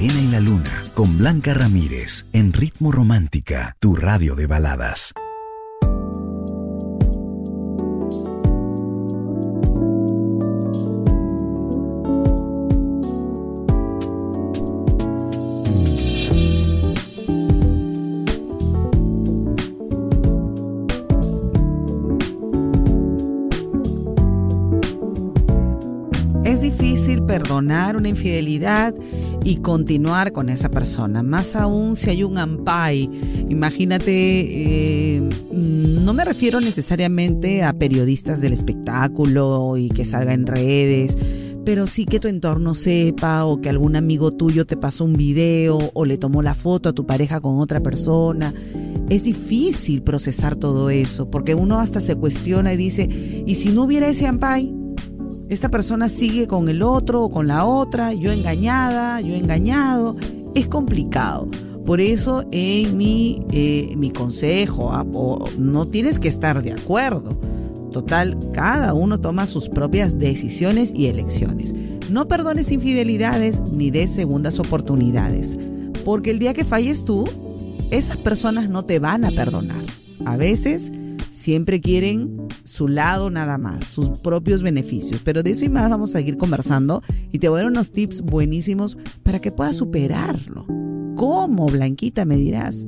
arena 0.00 0.20
y 0.22 0.28
la 0.28 0.40
luna 0.40 0.82
con 0.94 1.18
Blanca 1.18 1.52
Ramírez 1.52 2.24
en 2.32 2.54
Ritmo 2.54 2.90
Romántica, 2.90 3.76
tu 3.80 3.94
radio 3.94 4.34
de 4.34 4.46
baladas. 4.46 5.12
Difícil 26.80 27.22
perdonar 27.22 27.94
una 27.96 28.08
infidelidad 28.08 28.94
y 29.44 29.56
continuar 29.56 30.32
con 30.32 30.48
esa 30.48 30.70
persona. 30.70 31.22
Más 31.22 31.54
aún 31.54 31.94
si 31.94 32.08
hay 32.08 32.22
un 32.22 32.38
ampay. 32.38 33.10
Imagínate, 33.50 34.06
eh, 34.08 35.20
no 35.52 36.14
me 36.14 36.24
refiero 36.24 36.58
necesariamente 36.60 37.62
a 37.64 37.74
periodistas 37.74 38.40
del 38.40 38.54
espectáculo 38.54 39.76
y 39.76 39.90
que 39.90 40.06
salga 40.06 40.32
en 40.32 40.46
redes, 40.46 41.18
pero 41.66 41.86
sí 41.86 42.06
que 42.06 42.18
tu 42.18 42.28
entorno 42.28 42.74
sepa 42.74 43.44
o 43.44 43.60
que 43.60 43.68
algún 43.68 43.94
amigo 43.94 44.30
tuyo 44.30 44.64
te 44.64 44.78
pasó 44.78 45.04
un 45.04 45.12
video 45.12 45.90
o 45.92 46.04
le 46.06 46.16
tomó 46.16 46.40
la 46.40 46.54
foto 46.54 46.88
a 46.88 46.92
tu 46.94 47.04
pareja 47.04 47.42
con 47.42 47.58
otra 47.58 47.80
persona. 47.80 48.54
Es 49.10 49.24
difícil 49.24 50.02
procesar 50.02 50.56
todo 50.56 50.88
eso 50.88 51.30
porque 51.30 51.54
uno 51.54 51.78
hasta 51.78 52.00
se 52.00 52.16
cuestiona 52.16 52.72
y 52.72 52.78
dice, 52.78 53.44
¿y 53.46 53.54
si 53.56 53.68
no 53.68 53.82
hubiera 53.82 54.08
ese 54.08 54.26
ampay? 54.26 54.79
Esta 55.50 55.68
persona 55.68 56.08
sigue 56.08 56.46
con 56.46 56.68
el 56.68 56.80
otro 56.80 57.24
o 57.24 57.30
con 57.30 57.48
la 57.48 57.64
otra, 57.64 58.14
yo 58.14 58.30
engañada, 58.30 59.20
yo 59.20 59.34
engañado, 59.34 60.14
es 60.54 60.68
complicado. 60.68 61.48
Por 61.84 62.00
eso 62.00 62.44
en 62.52 62.96
mi, 62.96 63.44
eh, 63.50 63.94
mi 63.96 64.10
consejo, 64.12 64.92
ah, 64.92 65.04
no 65.58 65.86
tienes 65.88 66.20
que 66.20 66.28
estar 66.28 66.62
de 66.62 66.72
acuerdo. 66.72 67.36
Total, 67.90 68.38
cada 68.52 68.94
uno 68.94 69.20
toma 69.20 69.48
sus 69.48 69.68
propias 69.68 70.20
decisiones 70.20 70.92
y 70.94 71.06
elecciones. 71.06 71.74
No 72.08 72.28
perdones 72.28 72.70
infidelidades 72.70 73.60
ni 73.72 73.90
des 73.90 74.10
segundas 74.10 74.60
oportunidades, 74.60 75.58
porque 76.04 76.30
el 76.30 76.38
día 76.38 76.54
que 76.54 76.64
falles 76.64 77.04
tú, 77.04 77.24
esas 77.90 78.16
personas 78.18 78.68
no 78.68 78.84
te 78.84 79.00
van 79.00 79.24
a 79.24 79.32
perdonar. 79.32 79.82
A 80.26 80.36
veces 80.36 80.92
siempre 81.30 81.80
quieren 81.80 82.48
su 82.64 82.88
lado 82.88 83.30
nada 83.30 83.58
más, 83.58 83.86
sus 83.86 84.10
propios 84.18 84.62
beneficios. 84.62 85.20
Pero 85.24 85.42
de 85.42 85.50
eso 85.50 85.64
y 85.64 85.68
más 85.68 85.88
vamos 85.88 86.10
a 86.10 86.18
seguir 86.18 86.36
conversando 86.36 87.02
y 87.32 87.38
te 87.38 87.48
voy 87.48 87.60
a 87.60 87.62
dar 87.62 87.70
unos 87.70 87.92
tips 87.92 88.22
buenísimos 88.22 88.96
para 89.22 89.38
que 89.38 89.52
puedas 89.52 89.76
superarlo. 89.76 90.66
¿Cómo, 91.16 91.66
Blanquita? 91.66 92.24
Me 92.24 92.36
dirás. 92.36 92.86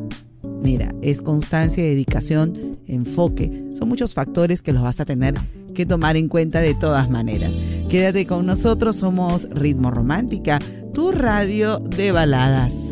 Mira, 0.62 0.94
es 1.02 1.22
constancia, 1.22 1.82
dedicación, 1.82 2.78
enfoque. 2.86 3.70
Son 3.76 3.88
muchos 3.88 4.14
factores 4.14 4.62
que 4.62 4.72
los 4.72 4.82
vas 4.82 5.00
a 5.00 5.04
tener 5.04 5.34
que 5.74 5.86
tomar 5.86 6.16
en 6.16 6.28
cuenta 6.28 6.60
de 6.60 6.74
todas 6.74 7.10
maneras. 7.10 7.52
Quédate 7.88 8.26
con 8.26 8.46
nosotros, 8.46 8.96
somos 8.96 9.48
Ritmo 9.50 9.90
Romántica, 9.90 10.58
tu 10.94 11.10
radio 11.10 11.78
de 11.78 12.12
baladas. 12.12 12.91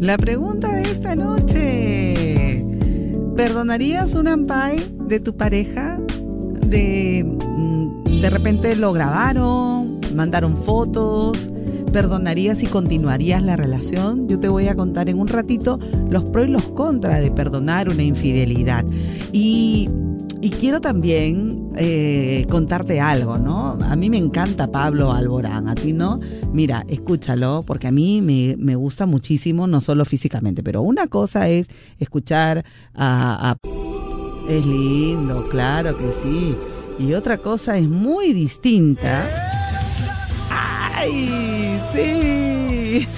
La 0.00 0.16
pregunta 0.16 0.74
de 0.76 0.82
esta 0.90 1.14
noche. 1.14 2.64
¿Perdonarías 3.36 4.14
un 4.14 4.28
ampay 4.28 4.96
de 5.06 5.20
tu 5.20 5.36
pareja? 5.36 6.00
De, 6.66 7.22
mm, 7.22 8.04
de 8.22 8.30
repente 8.30 8.74
lo 8.76 8.94
grabaron, 8.94 10.00
mandaron 10.14 10.56
fotos. 10.56 11.52
¿Perdonarías 11.92 12.62
y 12.62 12.66
continuarías 12.66 13.42
la 13.42 13.56
relación? 13.56 14.26
Yo 14.26 14.40
te 14.40 14.48
voy 14.48 14.68
a 14.68 14.74
contar 14.74 15.10
en 15.10 15.18
un 15.18 15.28
ratito 15.28 15.78
los 16.08 16.24
pros 16.24 16.48
y 16.48 16.50
los 16.50 16.62
contras 16.68 17.20
de 17.20 17.30
perdonar 17.30 17.90
una 17.90 18.02
infidelidad. 18.02 18.86
Y 19.32 19.90
y 20.42 20.50
quiero 20.50 20.80
también 20.80 21.70
eh, 21.76 22.46
contarte 22.50 23.00
algo, 23.00 23.38
¿no? 23.38 23.78
A 23.82 23.96
mí 23.96 24.08
me 24.08 24.18
encanta 24.18 24.70
Pablo 24.70 25.12
Alborán, 25.12 25.68
¿a 25.68 25.74
ti 25.74 25.92
no? 25.92 26.20
Mira, 26.52 26.84
escúchalo, 26.88 27.62
porque 27.66 27.88
a 27.88 27.92
mí 27.92 28.22
me, 28.22 28.56
me 28.58 28.74
gusta 28.74 29.06
muchísimo, 29.06 29.66
no 29.66 29.80
solo 29.80 30.04
físicamente, 30.04 30.62
pero 30.62 30.82
una 30.82 31.06
cosa 31.06 31.48
es 31.48 31.68
escuchar 31.98 32.64
a, 32.94 33.50
a... 33.50 33.56
Es 34.48 34.66
lindo, 34.66 35.48
claro 35.50 35.96
que 35.96 36.10
sí. 36.12 36.54
Y 36.98 37.14
otra 37.14 37.38
cosa 37.38 37.78
es 37.78 37.88
muy 37.88 38.32
distinta 38.32 39.26
¡Ay! 41.00 41.80
¡Sí! 41.94 43.08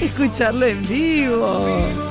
Escucharlo 0.04 0.64
en 0.64 0.86
vivo. 0.86 2.07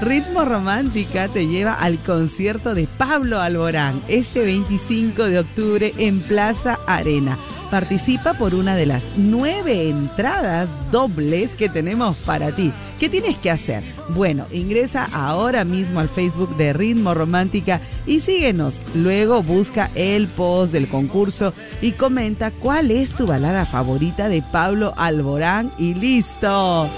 Ritmo 0.00 0.44
Romántica 0.44 1.28
te 1.28 1.46
lleva 1.46 1.72
al 1.72 1.98
concierto 1.98 2.74
de 2.74 2.86
Pablo 2.98 3.40
Alborán 3.40 4.02
este 4.08 4.44
25 4.44 5.24
de 5.24 5.38
octubre 5.38 5.94
en 5.96 6.20
Plaza 6.20 6.78
Arena. 6.86 7.38
Participa 7.70 8.34
por 8.34 8.54
una 8.54 8.76
de 8.76 8.84
las 8.84 9.04
nueve 9.16 9.88
entradas 9.88 10.68
dobles 10.92 11.54
que 11.54 11.70
tenemos 11.70 12.16
para 12.18 12.54
ti. 12.54 12.72
¿Qué 13.00 13.08
tienes 13.08 13.36
que 13.36 13.50
hacer? 13.50 13.82
Bueno, 14.10 14.46
ingresa 14.52 15.08
ahora 15.12 15.64
mismo 15.64 15.98
al 15.98 16.10
Facebook 16.10 16.54
de 16.56 16.74
Ritmo 16.74 17.14
Romántica 17.14 17.80
y 18.06 18.20
síguenos. 18.20 18.76
Luego 18.94 19.42
busca 19.42 19.90
el 19.94 20.28
post 20.28 20.72
del 20.74 20.88
concurso 20.88 21.54
y 21.80 21.92
comenta 21.92 22.50
cuál 22.50 22.90
es 22.90 23.14
tu 23.14 23.26
balada 23.26 23.64
favorita 23.64 24.28
de 24.28 24.42
Pablo 24.42 24.92
Alborán 24.96 25.72
y 25.78 25.94
listo. 25.94 26.88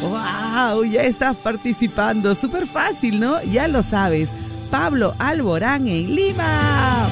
¡Wow! 0.00 0.84
Ya 0.84 1.02
estás 1.02 1.36
participando. 1.36 2.34
Súper 2.34 2.66
fácil, 2.66 3.20
¿no? 3.20 3.42
Ya 3.42 3.68
lo 3.68 3.82
sabes. 3.82 4.30
Pablo 4.70 5.14
Alborán 5.18 5.86
en 5.86 6.14
Lima. 6.14 7.08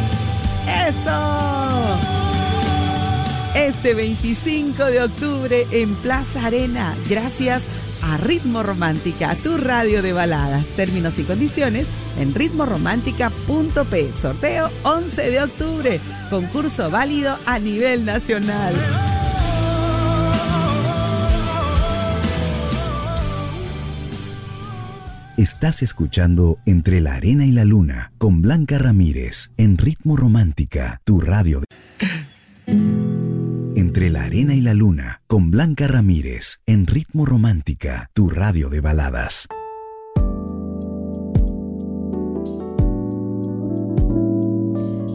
¡Eso! 0.88 1.98
Este 3.54 3.94
25 3.94 4.84
de 4.86 5.02
octubre 5.02 5.66
en 5.70 5.94
Plaza 5.96 6.46
Arena. 6.46 6.94
Gracias 7.08 7.62
a 8.02 8.16
Ritmo 8.16 8.62
Romántica, 8.62 9.36
tu 9.42 9.58
radio 9.58 10.02
de 10.02 10.12
baladas. 10.12 10.66
Términos 10.68 11.18
y 11.18 11.24
condiciones 11.24 11.86
en 12.18 12.34
ritmoromántica.p. 12.34 14.12
Sorteo 14.20 14.70
11 14.82 15.30
de 15.30 15.42
octubre. 15.42 16.00
Concurso 16.30 16.90
válido 16.90 17.36
a 17.46 17.58
nivel 17.58 18.04
nacional. 18.04 18.74
Estás 25.42 25.82
escuchando 25.82 26.60
Entre 26.66 27.00
la 27.00 27.14
Arena 27.14 27.44
y 27.44 27.50
la 27.50 27.64
Luna 27.64 28.12
con 28.16 28.42
Blanca 28.42 28.78
Ramírez 28.78 29.50
en 29.56 29.76
Ritmo 29.76 30.16
Romántica, 30.16 31.00
tu 31.02 31.18
radio. 31.18 31.58
De... 31.58 31.66
Entre 33.74 34.10
la 34.10 34.22
Arena 34.22 34.54
y 34.54 34.60
la 34.60 34.72
Luna 34.72 35.20
con 35.26 35.50
Blanca 35.50 35.88
Ramírez 35.88 36.60
en 36.64 36.86
Ritmo 36.86 37.26
Romántica, 37.26 38.08
tu 38.12 38.30
radio 38.30 38.68
de 38.68 38.80
baladas. 38.80 39.48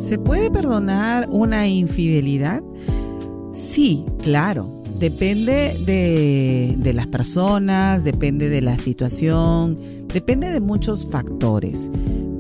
¿Se 0.04 0.20
puede 0.20 0.52
perdonar 0.52 1.30
una 1.32 1.68
infidelidad? 1.68 2.62
Sí, 3.54 4.04
claro 4.22 4.77
Depende 5.00 5.78
de, 5.86 6.94
las 6.94 7.06
personas, 7.06 8.04
depende 8.04 8.50
de 8.50 8.64
la 8.64 8.78
situación, 8.80 9.78
depende 10.12 10.50
de 10.50 10.60
muchos 10.60 11.06
factores. 11.06 11.92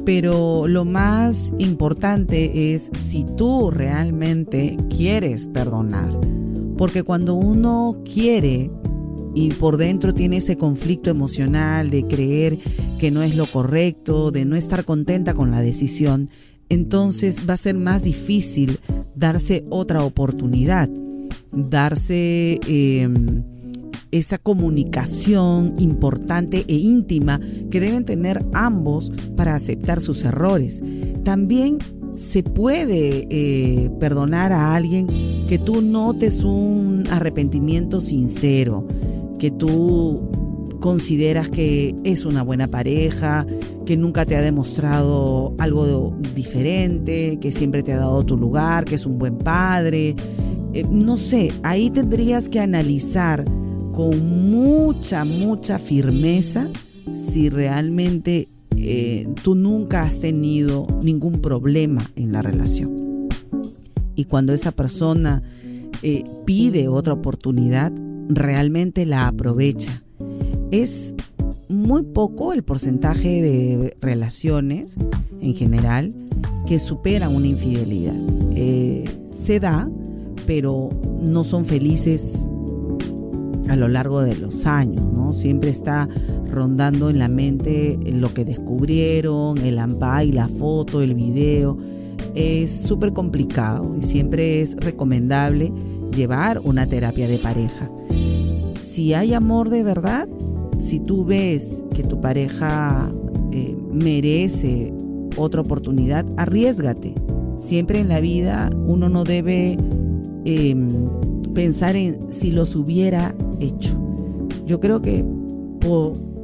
Pero 0.05 0.67
lo 0.67 0.83
más 0.83 1.53
importante 1.59 2.73
es 2.73 2.89
si 2.99 3.25
tú 3.35 3.69
realmente 3.69 4.75
quieres 4.89 5.45
perdonar. 5.45 6.19
Porque 6.77 7.03
cuando 7.03 7.35
uno 7.35 8.01
quiere 8.11 8.71
y 9.35 9.49
por 9.49 9.77
dentro 9.77 10.15
tiene 10.15 10.37
ese 10.37 10.57
conflicto 10.57 11.11
emocional 11.11 11.91
de 11.91 12.07
creer 12.07 12.57
que 12.97 13.11
no 13.11 13.21
es 13.21 13.35
lo 13.35 13.45
correcto, 13.45 14.31
de 14.31 14.45
no 14.45 14.55
estar 14.55 14.83
contenta 14.83 15.35
con 15.35 15.51
la 15.51 15.61
decisión, 15.61 16.31
entonces 16.69 17.43
va 17.47 17.53
a 17.53 17.57
ser 17.57 17.75
más 17.75 18.03
difícil 18.03 18.79
darse 19.15 19.63
otra 19.69 20.03
oportunidad 20.03 20.89
darse 21.57 22.59
em, 22.67 23.43
esa 24.11 24.37
comunicación 24.37 25.75
importante 25.79 26.65
e 26.67 26.75
íntima 26.75 27.39
que 27.69 27.79
deben 27.79 28.05
tener 28.05 28.45
ambos 28.53 29.11
para 29.35 29.55
aceptar 29.55 30.01
sus 30.01 30.23
errores. 30.23 30.81
También 31.23 31.79
se 32.15 32.41
puede 32.41 33.27
eh, 33.29 33.91
perdonar 33.99 34.51
a 34.51 34.75
alguien 34.75 35.07
que 35.47 35.59
tú 35.59 35.81
notes 35.81 36.43
un 36.43 37.03
arrepentimiento 37.11 38.01
sincero, 38.01 38.87
que 39.37 39.51
tú 39.51 40.29
consideras 40.79 41.49
que 41.49 41.95
es 42.03 42.25
una 42.25 42.43
buena 42.43 42.67
pareja, 42.67 43.45
que 43.85 43.97
nunca 43.97 44.25
te 44.25 44.35
ha 44.35 44.41
demostrado 44.41 45.55
algo 45.59 46.15
diferente, 46.35 47.37
que 47.39 47.51
siempre 47.51 47.83
te 47.83 47.93
ha 47.93 47.97
dado 47.97 48.23
tu 48.23 48.37
lugar, 48.37 48.85
que 48.85 48.95
es 48.95 49.05
un 49.05 49.17
buen 49.17 49.37
padre, 49.37 50.15
eh, 50.77 50.85
no 50.91 51.17
sé, 51.17 51.51
ahí 51.63 51.89
tendrías 51.89 52.49
que 52.49 52.59
analizar 52.59 53.43
con 53.93 54.51
mucha, 54.51 55.25
mucha 55.25 55.79
firmeza 55.79 56.69
si 57.15 57.49
realmente 57.49 58.47
eh, 58.75 59.27
tú 59.41 59.55
nunca 59.55 60.03
has 60.03 60.19
tenido 60.19 60.85
ningún 61.01 61.41
problema 61.41 62.11
en 62.15 62.31
la 62.31 62.43
relación. 62.43 63.27
Y 64.13 64.25
cuando 64.25 64.53
esa 64.53 64.71
persona 64.71 65.41
eh, 66.03 66.23
pide 66.45 66.87
otra 66.89 67.13
oportunidad, 67.13 67.91
realmente 68.29 69.07
la 69.07 69.27
aprovecha. 69.27 70.03
Es 70.69 71.15
muy 71.69 72.03
poco 72.03 72.53
el 72.53 72.63
porcentaje 72.63 73.41
de 73.41 73.97
relaciones 73.99 74.95
en 75.41 75.55
general 75.55 76.13
que 76.67 76.77
superan 76.77 77.35
una 77.35 77.47
infidelidad. 77.47 78.15
se 79.33 79.59
da, 79.59 79.89
pero 80.47 80.89
no 81.21 81.43
son 81.43 81.65
felices 81.65 82.47
a 83.69 83.75
lo 83.75 83.87
largo 83.87 84.21
de 84.21 84.35
los 84.35 84.65
años, 84.65 85.05
¿no? 85.13 85.33
Siempre 85.33 85.69
está 85.69 86.09
rondando 86.49 87.09
en 87.09 87.19
la 87.19 87.27
mente 87.27 87.99
lo 88.11 88.33
que 88.33 88.45
descubrieron, 88.45 89.57
el 89.59 89.79
y 90.23 90.31
la 90.31 90.47
foto, 90.47 91.01
el 91.01 91.13
video. 91.13 91.77
Es 92.33 92.71
súper 92.71 93.13
complicado 93.13 93.95
y 93.99 94.03
siempre 94.03 94.61
es 94.61 94.75
recomendable 94.77 95.71
llevar 96.15 96.61
una 96.63 96.87
terapia 96.87 97.27
de 97.27 97.37
pareja. 97.37 97.89
Si 98.81 99.13
hay 99.13 99.33
amor 99.33 99.69
de 99.69 99.83
verdad, 99.83 100.27
si 100.79 100.99
tú 100.99 101.25
ves 101.25 101.83
que 101.93 102.03
tu 102.03 102.21
pareja 102.21 103.11
eh, 103.51 103.75
merece 103.91 104.93
otra 105.35 105.61
oportunidad, 105.61 106.25
arriesgate. 106.37 107.13
Siempre 107.55 107.99
en 107.99 108.07
la 108.07 108.19
vida 108.19 108.69
uno 108.85 109.09
no 109.09 109.23
debe 109.23 109.77
Em, 110.49 110.87
pensar 111.53 111.97
en 111.97 112.31
si 112.31 112.51
los 112.51 112.73
hubiera 112.73 113.35
hecho. 113.59 113.99
Yo 114.65 114.79
creo 114.79 115.01
que 115.01 115.25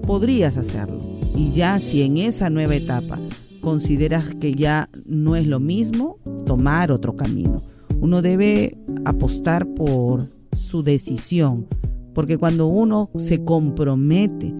podrías 0.05 0.57
hacerlo. 0.57 0.99
Y 1.37 1.53
ya 1.53 1.79
si 1.79 2.01
en 2.01 2.17
esa 2.17 2.49
nueva 2.49 2.75
etapa 2.75 3.17
consideras 3.61 4.35
que 4.35 4.55
ya 4.55 4.89
no 5.05 5.37
es 5.37 5.47
lo 5.47 5.61
mismo, 5.61 6.17
tomar 6.45 6.91
otro 6.91 7.15
camino. 7.15 7.55
Uno 8.01 8.21
debe 8.21 8.77
apostar 9.05 9.65
por 9.73 10.23
su 10.51 10.83
decisión, 10.83 11.65
porque 12.13 12.37
cuando 12.37 12.67
uno 12.67 13.09
se 13.15 13.45
compromete 13.45 14.53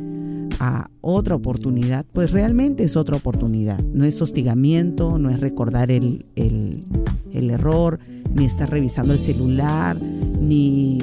a 0.62 0.90
otra 1.02 1.36
oportunidad, 1.36 2.06
pues 2.14 2.32
realmente 2.32 2.86
es 2.86 2.96
otra 2.96 3.18
oportunidad. 3.18 3.84
No 3.84 4.06
es 4.06 4.22
hostigamiento, 4.22 5.18
no 5.18 5.30
es 5.30 5.42
recordar 5.42 5.92
el, 5.92 6.26
el, 6.36 6.86
el 7.34 7.50
error, 7.50 8.00
ni 8.34 8.46
estar 8.46 8.70
revisando 8.70 9.14
el 9.14 9.20
celular, 9.20 10.00
ni 10.02 11.00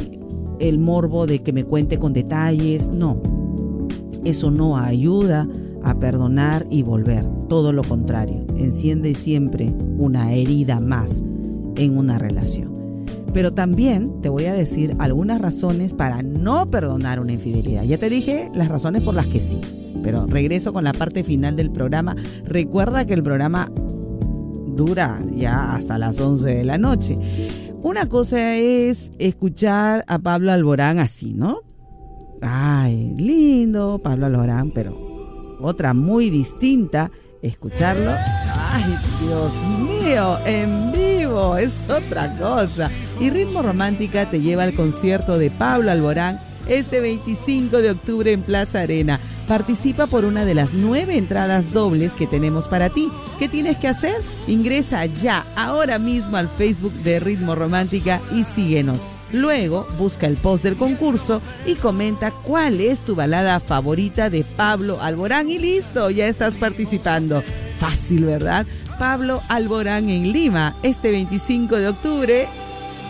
el 0.58 0.78
morbo 0.78 1.26
de 1.26 1.42
que 1.42 1.52
me 1.52 1.64
cuente 1.64 1.98
con 1.98 2.12
detalles. 2.12 2.88
No, 2.88 3.20
eso 4.24 4.50
no 4.50 4.76
ayuda 4.76 5.48
a 5.82 5.98
perdonar 5.98 6.66
y 6.70 6.82
volver. 6.82 7.26
Todo 7.48 7.72
lo 7.72 7.82
contrario, 7.82 8.44
enciende 8.56 9.14
siempre 9.14 9.72
una 9.98 10.32
herida 10.32 10.78
más 10.80 11.22
en 11.76 11.96
una 11.96 12.18
relación. 12.18 12.70
Pero 13.32 13.52
también 13.52 14.20
te 14.22 14.28
voy 14.28 14.46
a 14.46 14.52
decir 14.52 14.96
algunas 14.98 15.40
razones 15.40 15.94
para 15.94 16.22
no 16.22 16.68
perdonar 16.70 17.20
una 17.20 17.32
infidelidad. 17.32 17.84
Ya 17.84 17.98
te 17.98 18.10
dije 18.10 18.50
las 18.54 18.68
razones 18.68 19.02
por 19.02 19.14
las 19.14 19.26
que 19.26 19.40
sí. 19.40 19.60
Pero 20.02 20.26
regreso 20.26 20.72
con 20.72 20.84
la 20.84 20.92
parte 20.92 21.22
final 21.22 21.56
del 21.56 21.70
programa. 21.70 22.16
Recuerda 22.44 23.04
que 23.04 23.14
el 23.14 23.22
programa 23.22 23.70
dura 24.80 25.20
ya 25.34 25.74
hasta 25.74 25.98
las 25.98 26.18
11 26.18 26.54
de 26.54 26.64
la 26.64 26.78
noche. 26.78 27.18
Una 27.82 28.08
cosa 28.08 28.56
es 28.56 29.10
escuchar 29.18 30.04
a 30.08 30.18
Pablo 30.18 30.52
Alborán 30.52 30.98
así, 30.98 31.34
¿no? 31.34 31.60
Ay, 32.40 33.14
lindo 33.18 34.00
Pablo 34.02 34.24
Alborán, 34.24 34.70
pero 34.70 34.96
otra 35.60 35.92
muy 35.92 36.30
distinta, 36.30 37.10
escucharlo. 37.42 38.10
Ay, 38.72 38.96
Dios 39.22 39.52
mío, 39.86 40.38
en 40.46 40.92
vivo, 40.92 41.58
es 41.58 41.84
otra 41.90 42.34
cosa. 42.38 42.90
Y 43.20 43.28
Ritmo 43.28 43.60
Romántica 43.60 44.30
te 44.30 44.40
lleva 44.40 44.62
al 44.62 44.72
concierto 44.72 45.36
de 45.36 45.50
Pablo 45.50 45.90
Alborán 45.90 46.40
este 46.68 47.00
25 47.00 47.76
de 47.82 47.90
octubre 47.90 48.32
en 48.32 48.40
Plaza 48.42 48.80
Arena. 48.80 49.20
Participa 49.50 50.06
por 50.06 50.24
una 50.24 50.44
de 50.44 50.54
las 50.54 50.74
nueve 50.74 51.18
entradas 51.18 51.72
dobles 51.72 52.12
que 52.12 52.28
tenemos 52.28 52.68
para 52.68 52.88
ti. 52.88 53.10
¿Qué 53.40 53.48
tienes 53.48 53.78
que 53.78 53.88
hacer? 53.88 54.14
Ingresa 54.46 55.06
ya, 55.06 55.44
ahora 55.56 55.98
mismo 55.98 56.36
al 56.36 56.48
Facebook 56.48 56.92
de 57.02 57.18
Ritmo 57.18 57.56
Romántica 57.56 58.20
y 58.32 58.44
síguenos. 58.44 59.00
Luego 59.32 59.88
busca 59.98 60.28
el 60.28 60.36
post 60.36 60.62
del 60.62 60.76
concurso 60.76 61.42
y 61.66 61.74
comenta 61.74 62.30
cuál 62.30 62.80
es 62.80 63.00
tu 63.00 63.16
balada 63.16 63.58
favorita 63.58 64.30
de 64.30 64.44
Pablo 64.44 65.02
Alborán 65.02 65.50
y 65.50 65.58
listo, 65.58 66.10
ya 66.10 66.28
estás 66.28 66.54
participando. 66.54 67.42
Fácil, 67.78 68.26
¿verdad? 68.26 68.66
Pablo 69.00 69.42
Alborán 69.48 70.10
en 70.10 70.32
Lima, 70.32 70.76
este 70.84 71.10
25 71.10 71.74
de 71.74 71.88
octubre 71.88 72.48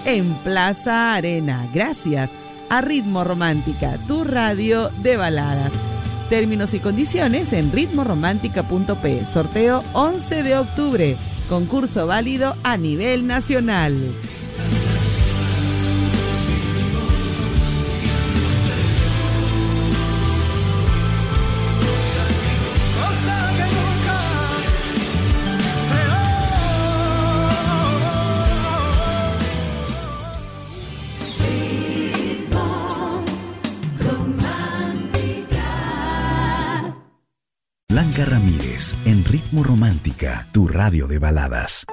en 0.07 0.33
Plaza 0.37 1.13
Arena. 1.13 1.69
Gracias 1.75 2.31
a 2.71 2.81
Ritmo 2.81 3.25
Romántica, 3.25 3.99
tu 4.09 4.25
radio 4.25 4.89
de 5.03 5.19
baladas. 5.19 5.90
Términos 6.31 6.75
y 6.75 6.79
condiciones 6.79 7.53
en 7.53 7.73
ritmoromántica.p. 7.73 9.27
Sorteo 9.27 9.83
11 9.95 10.45
de 10.45 10.57
octubre. 10.57 11.17
Concurso 11.49 12.07
válido 12.07 12.55
a 12.63 12.77
nivel 12.77 13.27
nacional. 13.27 13.97
Ritmo 39.51 39.65
Romántica, 39.65 40.47
tu 40.53 40.69
radio 40.69 41.09
de 41.09 41.19
baladas. 41.19 41.85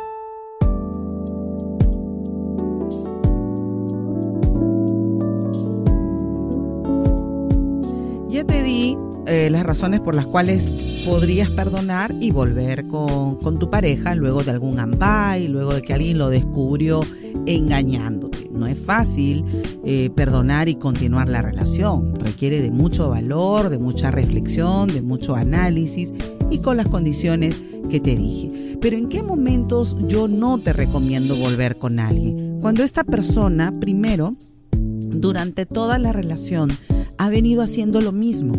Ya 8.29 8.43
te 8.43 8.61
di 8.61 8.95
eh, 9.25 9.49
las 9.49 9.65
razones 9.65 10.01
por 10.01 10.13
las 10.13 10.27
cuales 10.27 10.67
podrías 11.03 11.49
perdonar 11.49 12.13
y 12.21 12.29
volver 12.29 12.85
con, 12.85 13.37
con 13.37 13.57
tu 13.57 13.71
pareja 13.71 14.13
luego 14.13 14.43
de 14.43 14.51
algún 14.51 14.79
ampay, 14.79 15.47
luego 15.47 15.73
de 15.73 15.81
que 15.81 15.95
alguien 15.95 16.19
lo 16.19 16.29
descubrió 16.29 16.99
engañándote. 17.47 18.36
No 18.57 18.67
es 18.67 18.77
fácil 18.77 19.45
eh, 19.85 20.09
perdonar 20.15 20.67
y 20.69 20.75
continuar 20.75 21.29
la 21.29 21.41
relación. 21.41 22.15
Requiere 22.15 22.61
de 22.61 22.71
mucho 22.71 23.09
valor, 23.09 23.69
de 23.69 23.79
mucha 23.79 24.11
reflexión, 24.11 24.87
de 24.87 25.01
mucho 25.01 25.35
análisis 25.35 26.13
y 26.49 26.59
con 26.59 26.77
las 26.77 26.87
condiciones 26.87 27.55
que 27.89 27.99
te 27.99 28.15
dije. 28.15 28.77
Pero 28.81 28.97
¿en 28.97 29.09
qué 29.09 29.23
momentos 29.23 29.95
yo 30.07 30.27
no 30.27 30.57
te 30.59 30.73
recomiendo 30.73 31.35
volver 31.35 31.77
con 31.77 31.99
alguien? 31.99 32.59
Cuando 32.59 32.83
esta 32.83 33.03
persona, 33.03 33.71
primero, 33.71 34.35
durante 34.71 35.65
toda 35.65 35.97
la 35.99 36.11
relación, 36.11 36.71
ha 37.17 37.29
venido 37.29 37.61
haciendo 37.61 38.01
lo 38.01 38.11
mismo. 38.11 38.53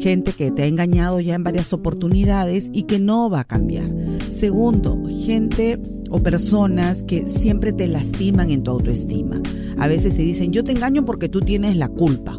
Gente 0.00 0.32
que 0.32 0.50
te 0.50 0.62
ha 0.62 0.66
engañado 0.66 1.20
ya 1.20 1.34
en 1.34 1.44
varias 1.44 1.72
oportunidades 1.72 2.70
y 2.72 2.84
que 2.84 2.98
no 2.98 3.30
va 3.30 3.40
a 3.40 3.44
cambiar. 3.44 3.88
Segundo, 4.30 5.00
gente 5.24 5.80
o 6.12 6.22
personas 6.22 7.02
que 7.02 7.26
siempre 7.26 7.72
te 7.72 7.88
lastiman 7.88 8.50
en 8.50 8.62
tu 8.62 8.70
autoestima. 8.70 9.40
A 9.78 9.88
veces 9.88 10.14
se 10.14 10.22
dicen, 10.22 10.52
yo 10.52 10.62
te 10.62 10.72
engaño 10.72 11.04
porque 11.04 11.28
tú 11.28 11.40
tienes 11.40 11.76
la 11.76 11.88
culpa. 11.88 12.38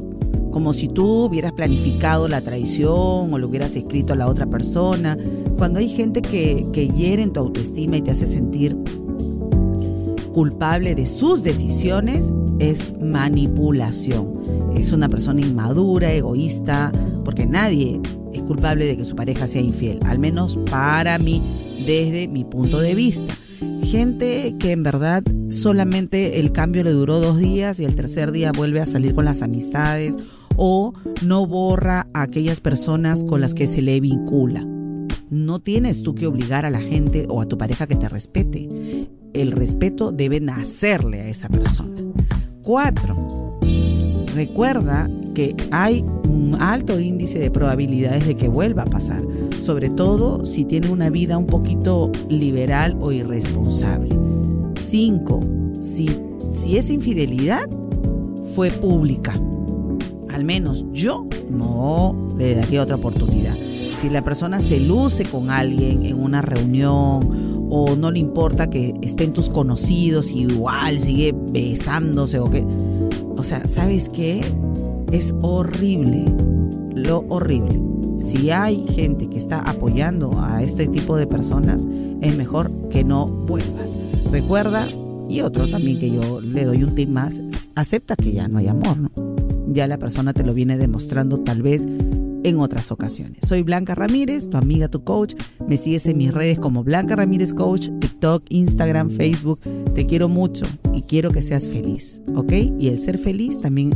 Como 0.52 0.74
si 0.74 0.88
tú 0.88 1.26
hubieras 1.26 1.54
planificado 1.54 2.28
la 2.28 2.42
traición 2.42 3.34
o 3.34 3.38
lo 3.40 3.48
hubieras 3.48 3.76
escrito 3.76 4.14
a 4.14 4.16
la 4.16 4.28
otra 4.28 4.46
persona. 4.46 5.18
Cuando 5.58 5.80
hay 5.80 5.90
gente 5.90 6.22
que, 6.22 6.68
que 6.72 6.88
hiere 6.88 7.24
en 7.24 7.34
tu 7.34 7.40
autoestima 7.40 7.98
y 7.98 8.04
te 8.04 8.12
hace 8.12 8.28
sentir 8.28 8.78
culpable 10.34 10.94
de 10.94 11.08
sus 11.08 11.42
decisiones, 11.42 12.32
es 12.60 12.94
manipulación. 13.02 14.40
Es 14.76 14.92
una 14.92 15.10
persona 15.10 15.42
inmadura, 15.42 16.12
egoísta, 16.12 16.92
porque 17.26 17.48
nadie 17.48 18.00
es 18.34 18.44
culpable 18.44 18.86
de 18.86 18.98
que 18.98 19.06
su 19.06 19.16
pareja 19.16 19.48
sea 19.48 19.62
infiel, 19.62 20.00
al 20.06 20.20
menos 20.20 20.60
para 20.70 21.18
mí, 21.18 21.42
desde 21.88 22.28
mi 22.28 22.44
punto 22.44 22.80
de 22.80 22.94
vista. 22.94 23.36
Gente 23.94 24.56
que 24.58 24.72
en 24.72 24.82
verdad 24.82 25.22
solamente 25.50 26.40
el 26.40 26.52
cambio 26.52 26.84
le 26.84 26.90
duró 26.90 27.20
dos 27.20 27.38
días 27.38 27.80
y 27.80 27.86
el 27.86 27.94
tercer 27.94 28.32
día 28.32 28.52
vuelve 28.52 28.82
a 28.82 28.88
salir 28.88 29.14
con 29.14 29.24
las 29.24 29.44
amistades 29.44 30.16
o 30.56 30.94
no 31.22 31.46
borra 31.46 32.08
a 32.12 32.24
aquellas 32.24 32.60
personas 32.60 33.24
con 33.24 33.40
las 33.40 33.54
que 33.54 33.68
se 33.68 33.84
le 33.84 34.00
vincula. 34.00 34.66
No 35.30 35.60
tienes 35.60 36.02
tú 36.02 36.16
que 36.16 36.26
obligar 36.26 36.66
a 36.66 36.72
la 36.72 36.82
gente 36.82 37.28
o 37.30 37.40
a 37.40 37.46
tu 37.46 37.56
pareja 37.60 37.86
que 37.86 37.96
te 37.96 38.10
respete. 38.10 38.68
El 39.36 39.52
respeto 39.52 40.12
debe 40.12 40.40
nacerle 40.40 41.22
a 41.22 41.28
esa 41.28 41.50
persona. 41.50 41.96
Cuatro, 42.64 43.60
recuerda 44.34 45.08
que 45.34 45.56
hay 45.72 46.06
un 46.30 46.56
alto 46.60 47.00
índice 47.00 47.40
de 47.40 47.52
probabilidades 47.52 48.26
de 48.26 48.36
que 48.36 48.48
vuelva 48.48 48.84
a 48.84 48.86
pasar, 48.86 49.24
sobre 49.64 49.90
todo 49.90 50.46
si 50.46 50.66
tiene 50.66 50.90
una 50.90 51.10
vida 51.10 51.38
un 51.38 51.48
poquito 51.48 52.12
liberal 52.30 52.98
o 53.02 53.12
irresponsable. 53.12 54.10
Cinco, 54.80 55.42
si, 55.82 56.10
si 56.60 56.78
es 56.78 56.90
infidelidad, 56.90 57.70
fue 58.56 58.70
pública. 58.70 59.34
Al 60.30 60.44
menos 60.44 60.86
yo 60.92 61.28
no 61.50 62.16
le 62.38 62.56
daría 62.56 62.82
otra 62.82 62.96
oportunidad. 62.96 63.56
Si 64.00 64.10
la 64.10 64.24
persona 64.24 64.60
se 64.60 64.80
luce 64.80 65.24
con 65.24 65.50
alguien 65.50 66.06
en 66.06 66.22
una 66.22 66.42
reunión 66.42 67.68
o 67.70 67.96
no 67.96 68.12
le 68.12 68.20
importa 68.20 68.70
que 68.70 68.94
estén 69.02 69.34
tus 69.34 69.50
conocidos 69.50 70.32
y 70.32 70.42
igual 70.42 71.00
sigue 71.00 71.34
besándose 71.52 72.40
o 72.40 72.50
que... 72.50 72.66
O 73.36 73.44
sea, 73.44 73.66
¿sabes 73.66 74.10
qué? 74.10 74.42
Es 75.14 75.32
horrible, 75.44 76.26
lo 76.96 77.24
horrible. 77.30 77.80
Si 78.18 78.50
hay 78.50 78.84
gente 78.88 79.30
que 79.30 79.38
está 79.38 79.60
apoyando 79.60 80.32
a 80.40 80.64
este 80.64 80.88
tipo 80.88 81.16
de 81.16 81.28
personas, 81.28 81.88
es 82.22 82.36
mejor 82.36 82.72
que 82.90 83.04
no 83.04 83.28
vuelvas. 83.28 83.94
Recuerda, 84.32 84.88
y 85.30 85.42
otro 85.42 85.68
también 85.68 86.00
que 86.00 86.10
yo 86.10 86.42
le 86.42 86.66
doy 86.66 86.84
un 86.84 86.96
tip 86.96 87.10
más, 87.10 87.40
acepta 87.76 88.16
que 88.16 88.32
ya 88.32 88.48
no 88.48 88.58
hay 88.58 88.70
amor, 88.70 88.98
¿no? 88.98 89.12
Ya 89.68 89.88
la 89.88 90.00
persona 90.00 90.34
te 90.34 90.44
lo 90.44 90.56
viene 90.56 90.80
demostrando 90.80 91.38
tal 91.42 91.62
vez 91.62 91.86
en 92.44 92.60
otras 92.60 92.92
ocasiones. 92.92 93.38
Soy 93.44 93.62
Blanca 93.62 93.94
Ramírez, 93.94 94.50
tu 94.50 94.58
amiga, 94.58 94.88
tu 94.88 95.04
coach. 95.04 95.36
Me 95.68 95.78
sigues 95.78 96.08
en 96.08 96.18
mis 96.18 96.34
redes 96.34 96.58
como 96.58 96.84
Blanca 96.84 97.16
Ramírez 97.16 97.54
Coach, 97.54 97.90
TikTok, 98.00 98.46
Instagram, 98.50 99.12
Facebook. 99.12 99.60
Te 99.94 100.08
quiero 100.08 100.28
mucho 100.28 100.66
y 100.92 101.04
quiero 101.04 101.30
que 101.30 101.44
seas 101.44 101.68
feliz, 101.68 102.24
¿ok? 102.34 102.52
Y 102.80 102.88
el 102.88 102.98
ser 102.98 103.20
feliz 103.20 103.60
también 103.60 103.92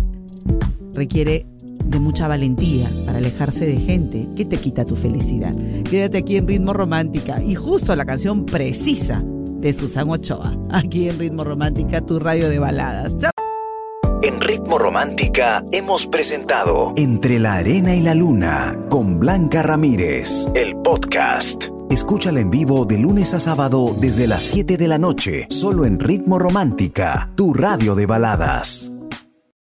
requiere 0.97 1.45
de 1.85 1.99
mucha 1.99 2.27
valentía 2.27 2.89
para 3.05 3.19
alejarse 3.19 3.65
de 3.65 3.77
gente 3.77 4.27
que 4.35 4.43
te 4.43 4.57
quita 4.57 4.83
tu 4.83 4.95
felicidad. 4.95 5.55
Quédate 5.89 6.17
aquí 6.17 6.35
en 6.35 6.47
Ritmo 6.47 6.73
Romántica 6.73 7.41
y 7.41 7.55
justo 7.55 7.95
la 7.95 8.05
canción 8.05 8.45
precisa 8.45 9.23
de 9.23 9.71
Susan 9.73 10.09
Ochoa, 10.09 10.57
aquí 10.71 11.07
en 11.07 11.19
Ritmo 11.19 11.43
Romántica, 11.43 12.01
tu 12.01 12.19
radio 12.19 12.49
de 12.49 12.59
baladas. 12.59 13.15
En 14.23 14.41
Ritmo 14.41 14.77
Romántica 14.77 15.63
hemos 15.71 16.07
presentado 16.07 16.93
Entre 16.97 17.39
la 17.39 17.55
Arena 17.55 17.95
y 17.95 18.01
la 18.01 18.15
Luna 18.15 18.77
con 18.89 19.19
Blanca 19.19 19.61
Ramírez, 19.61 20.47
el 20.55 20.75
podcast. 20.77 21.65
Escúchala 21.89 22.41
en 22.41 22.49
vivo 22.49 22.85
de 22.85 22.97
lunes 22.97 23.33
a 23.33 23.39
sábado 23.39 23.95
desde 23.97 24.27
las 24.27 24.43
7 24.43 24.75
de 24.75 24.87
la 24.87 24.97
noche, 24.97 25.45
solo 25.49 25.85
en 25.85 25.99
Ritmo 25.99 26.39
Romántica, 26.39 27.31
tu 27.35 27.53
radio 27.53 27.95
de 27.95 28.05
baladas. 28.05 28.91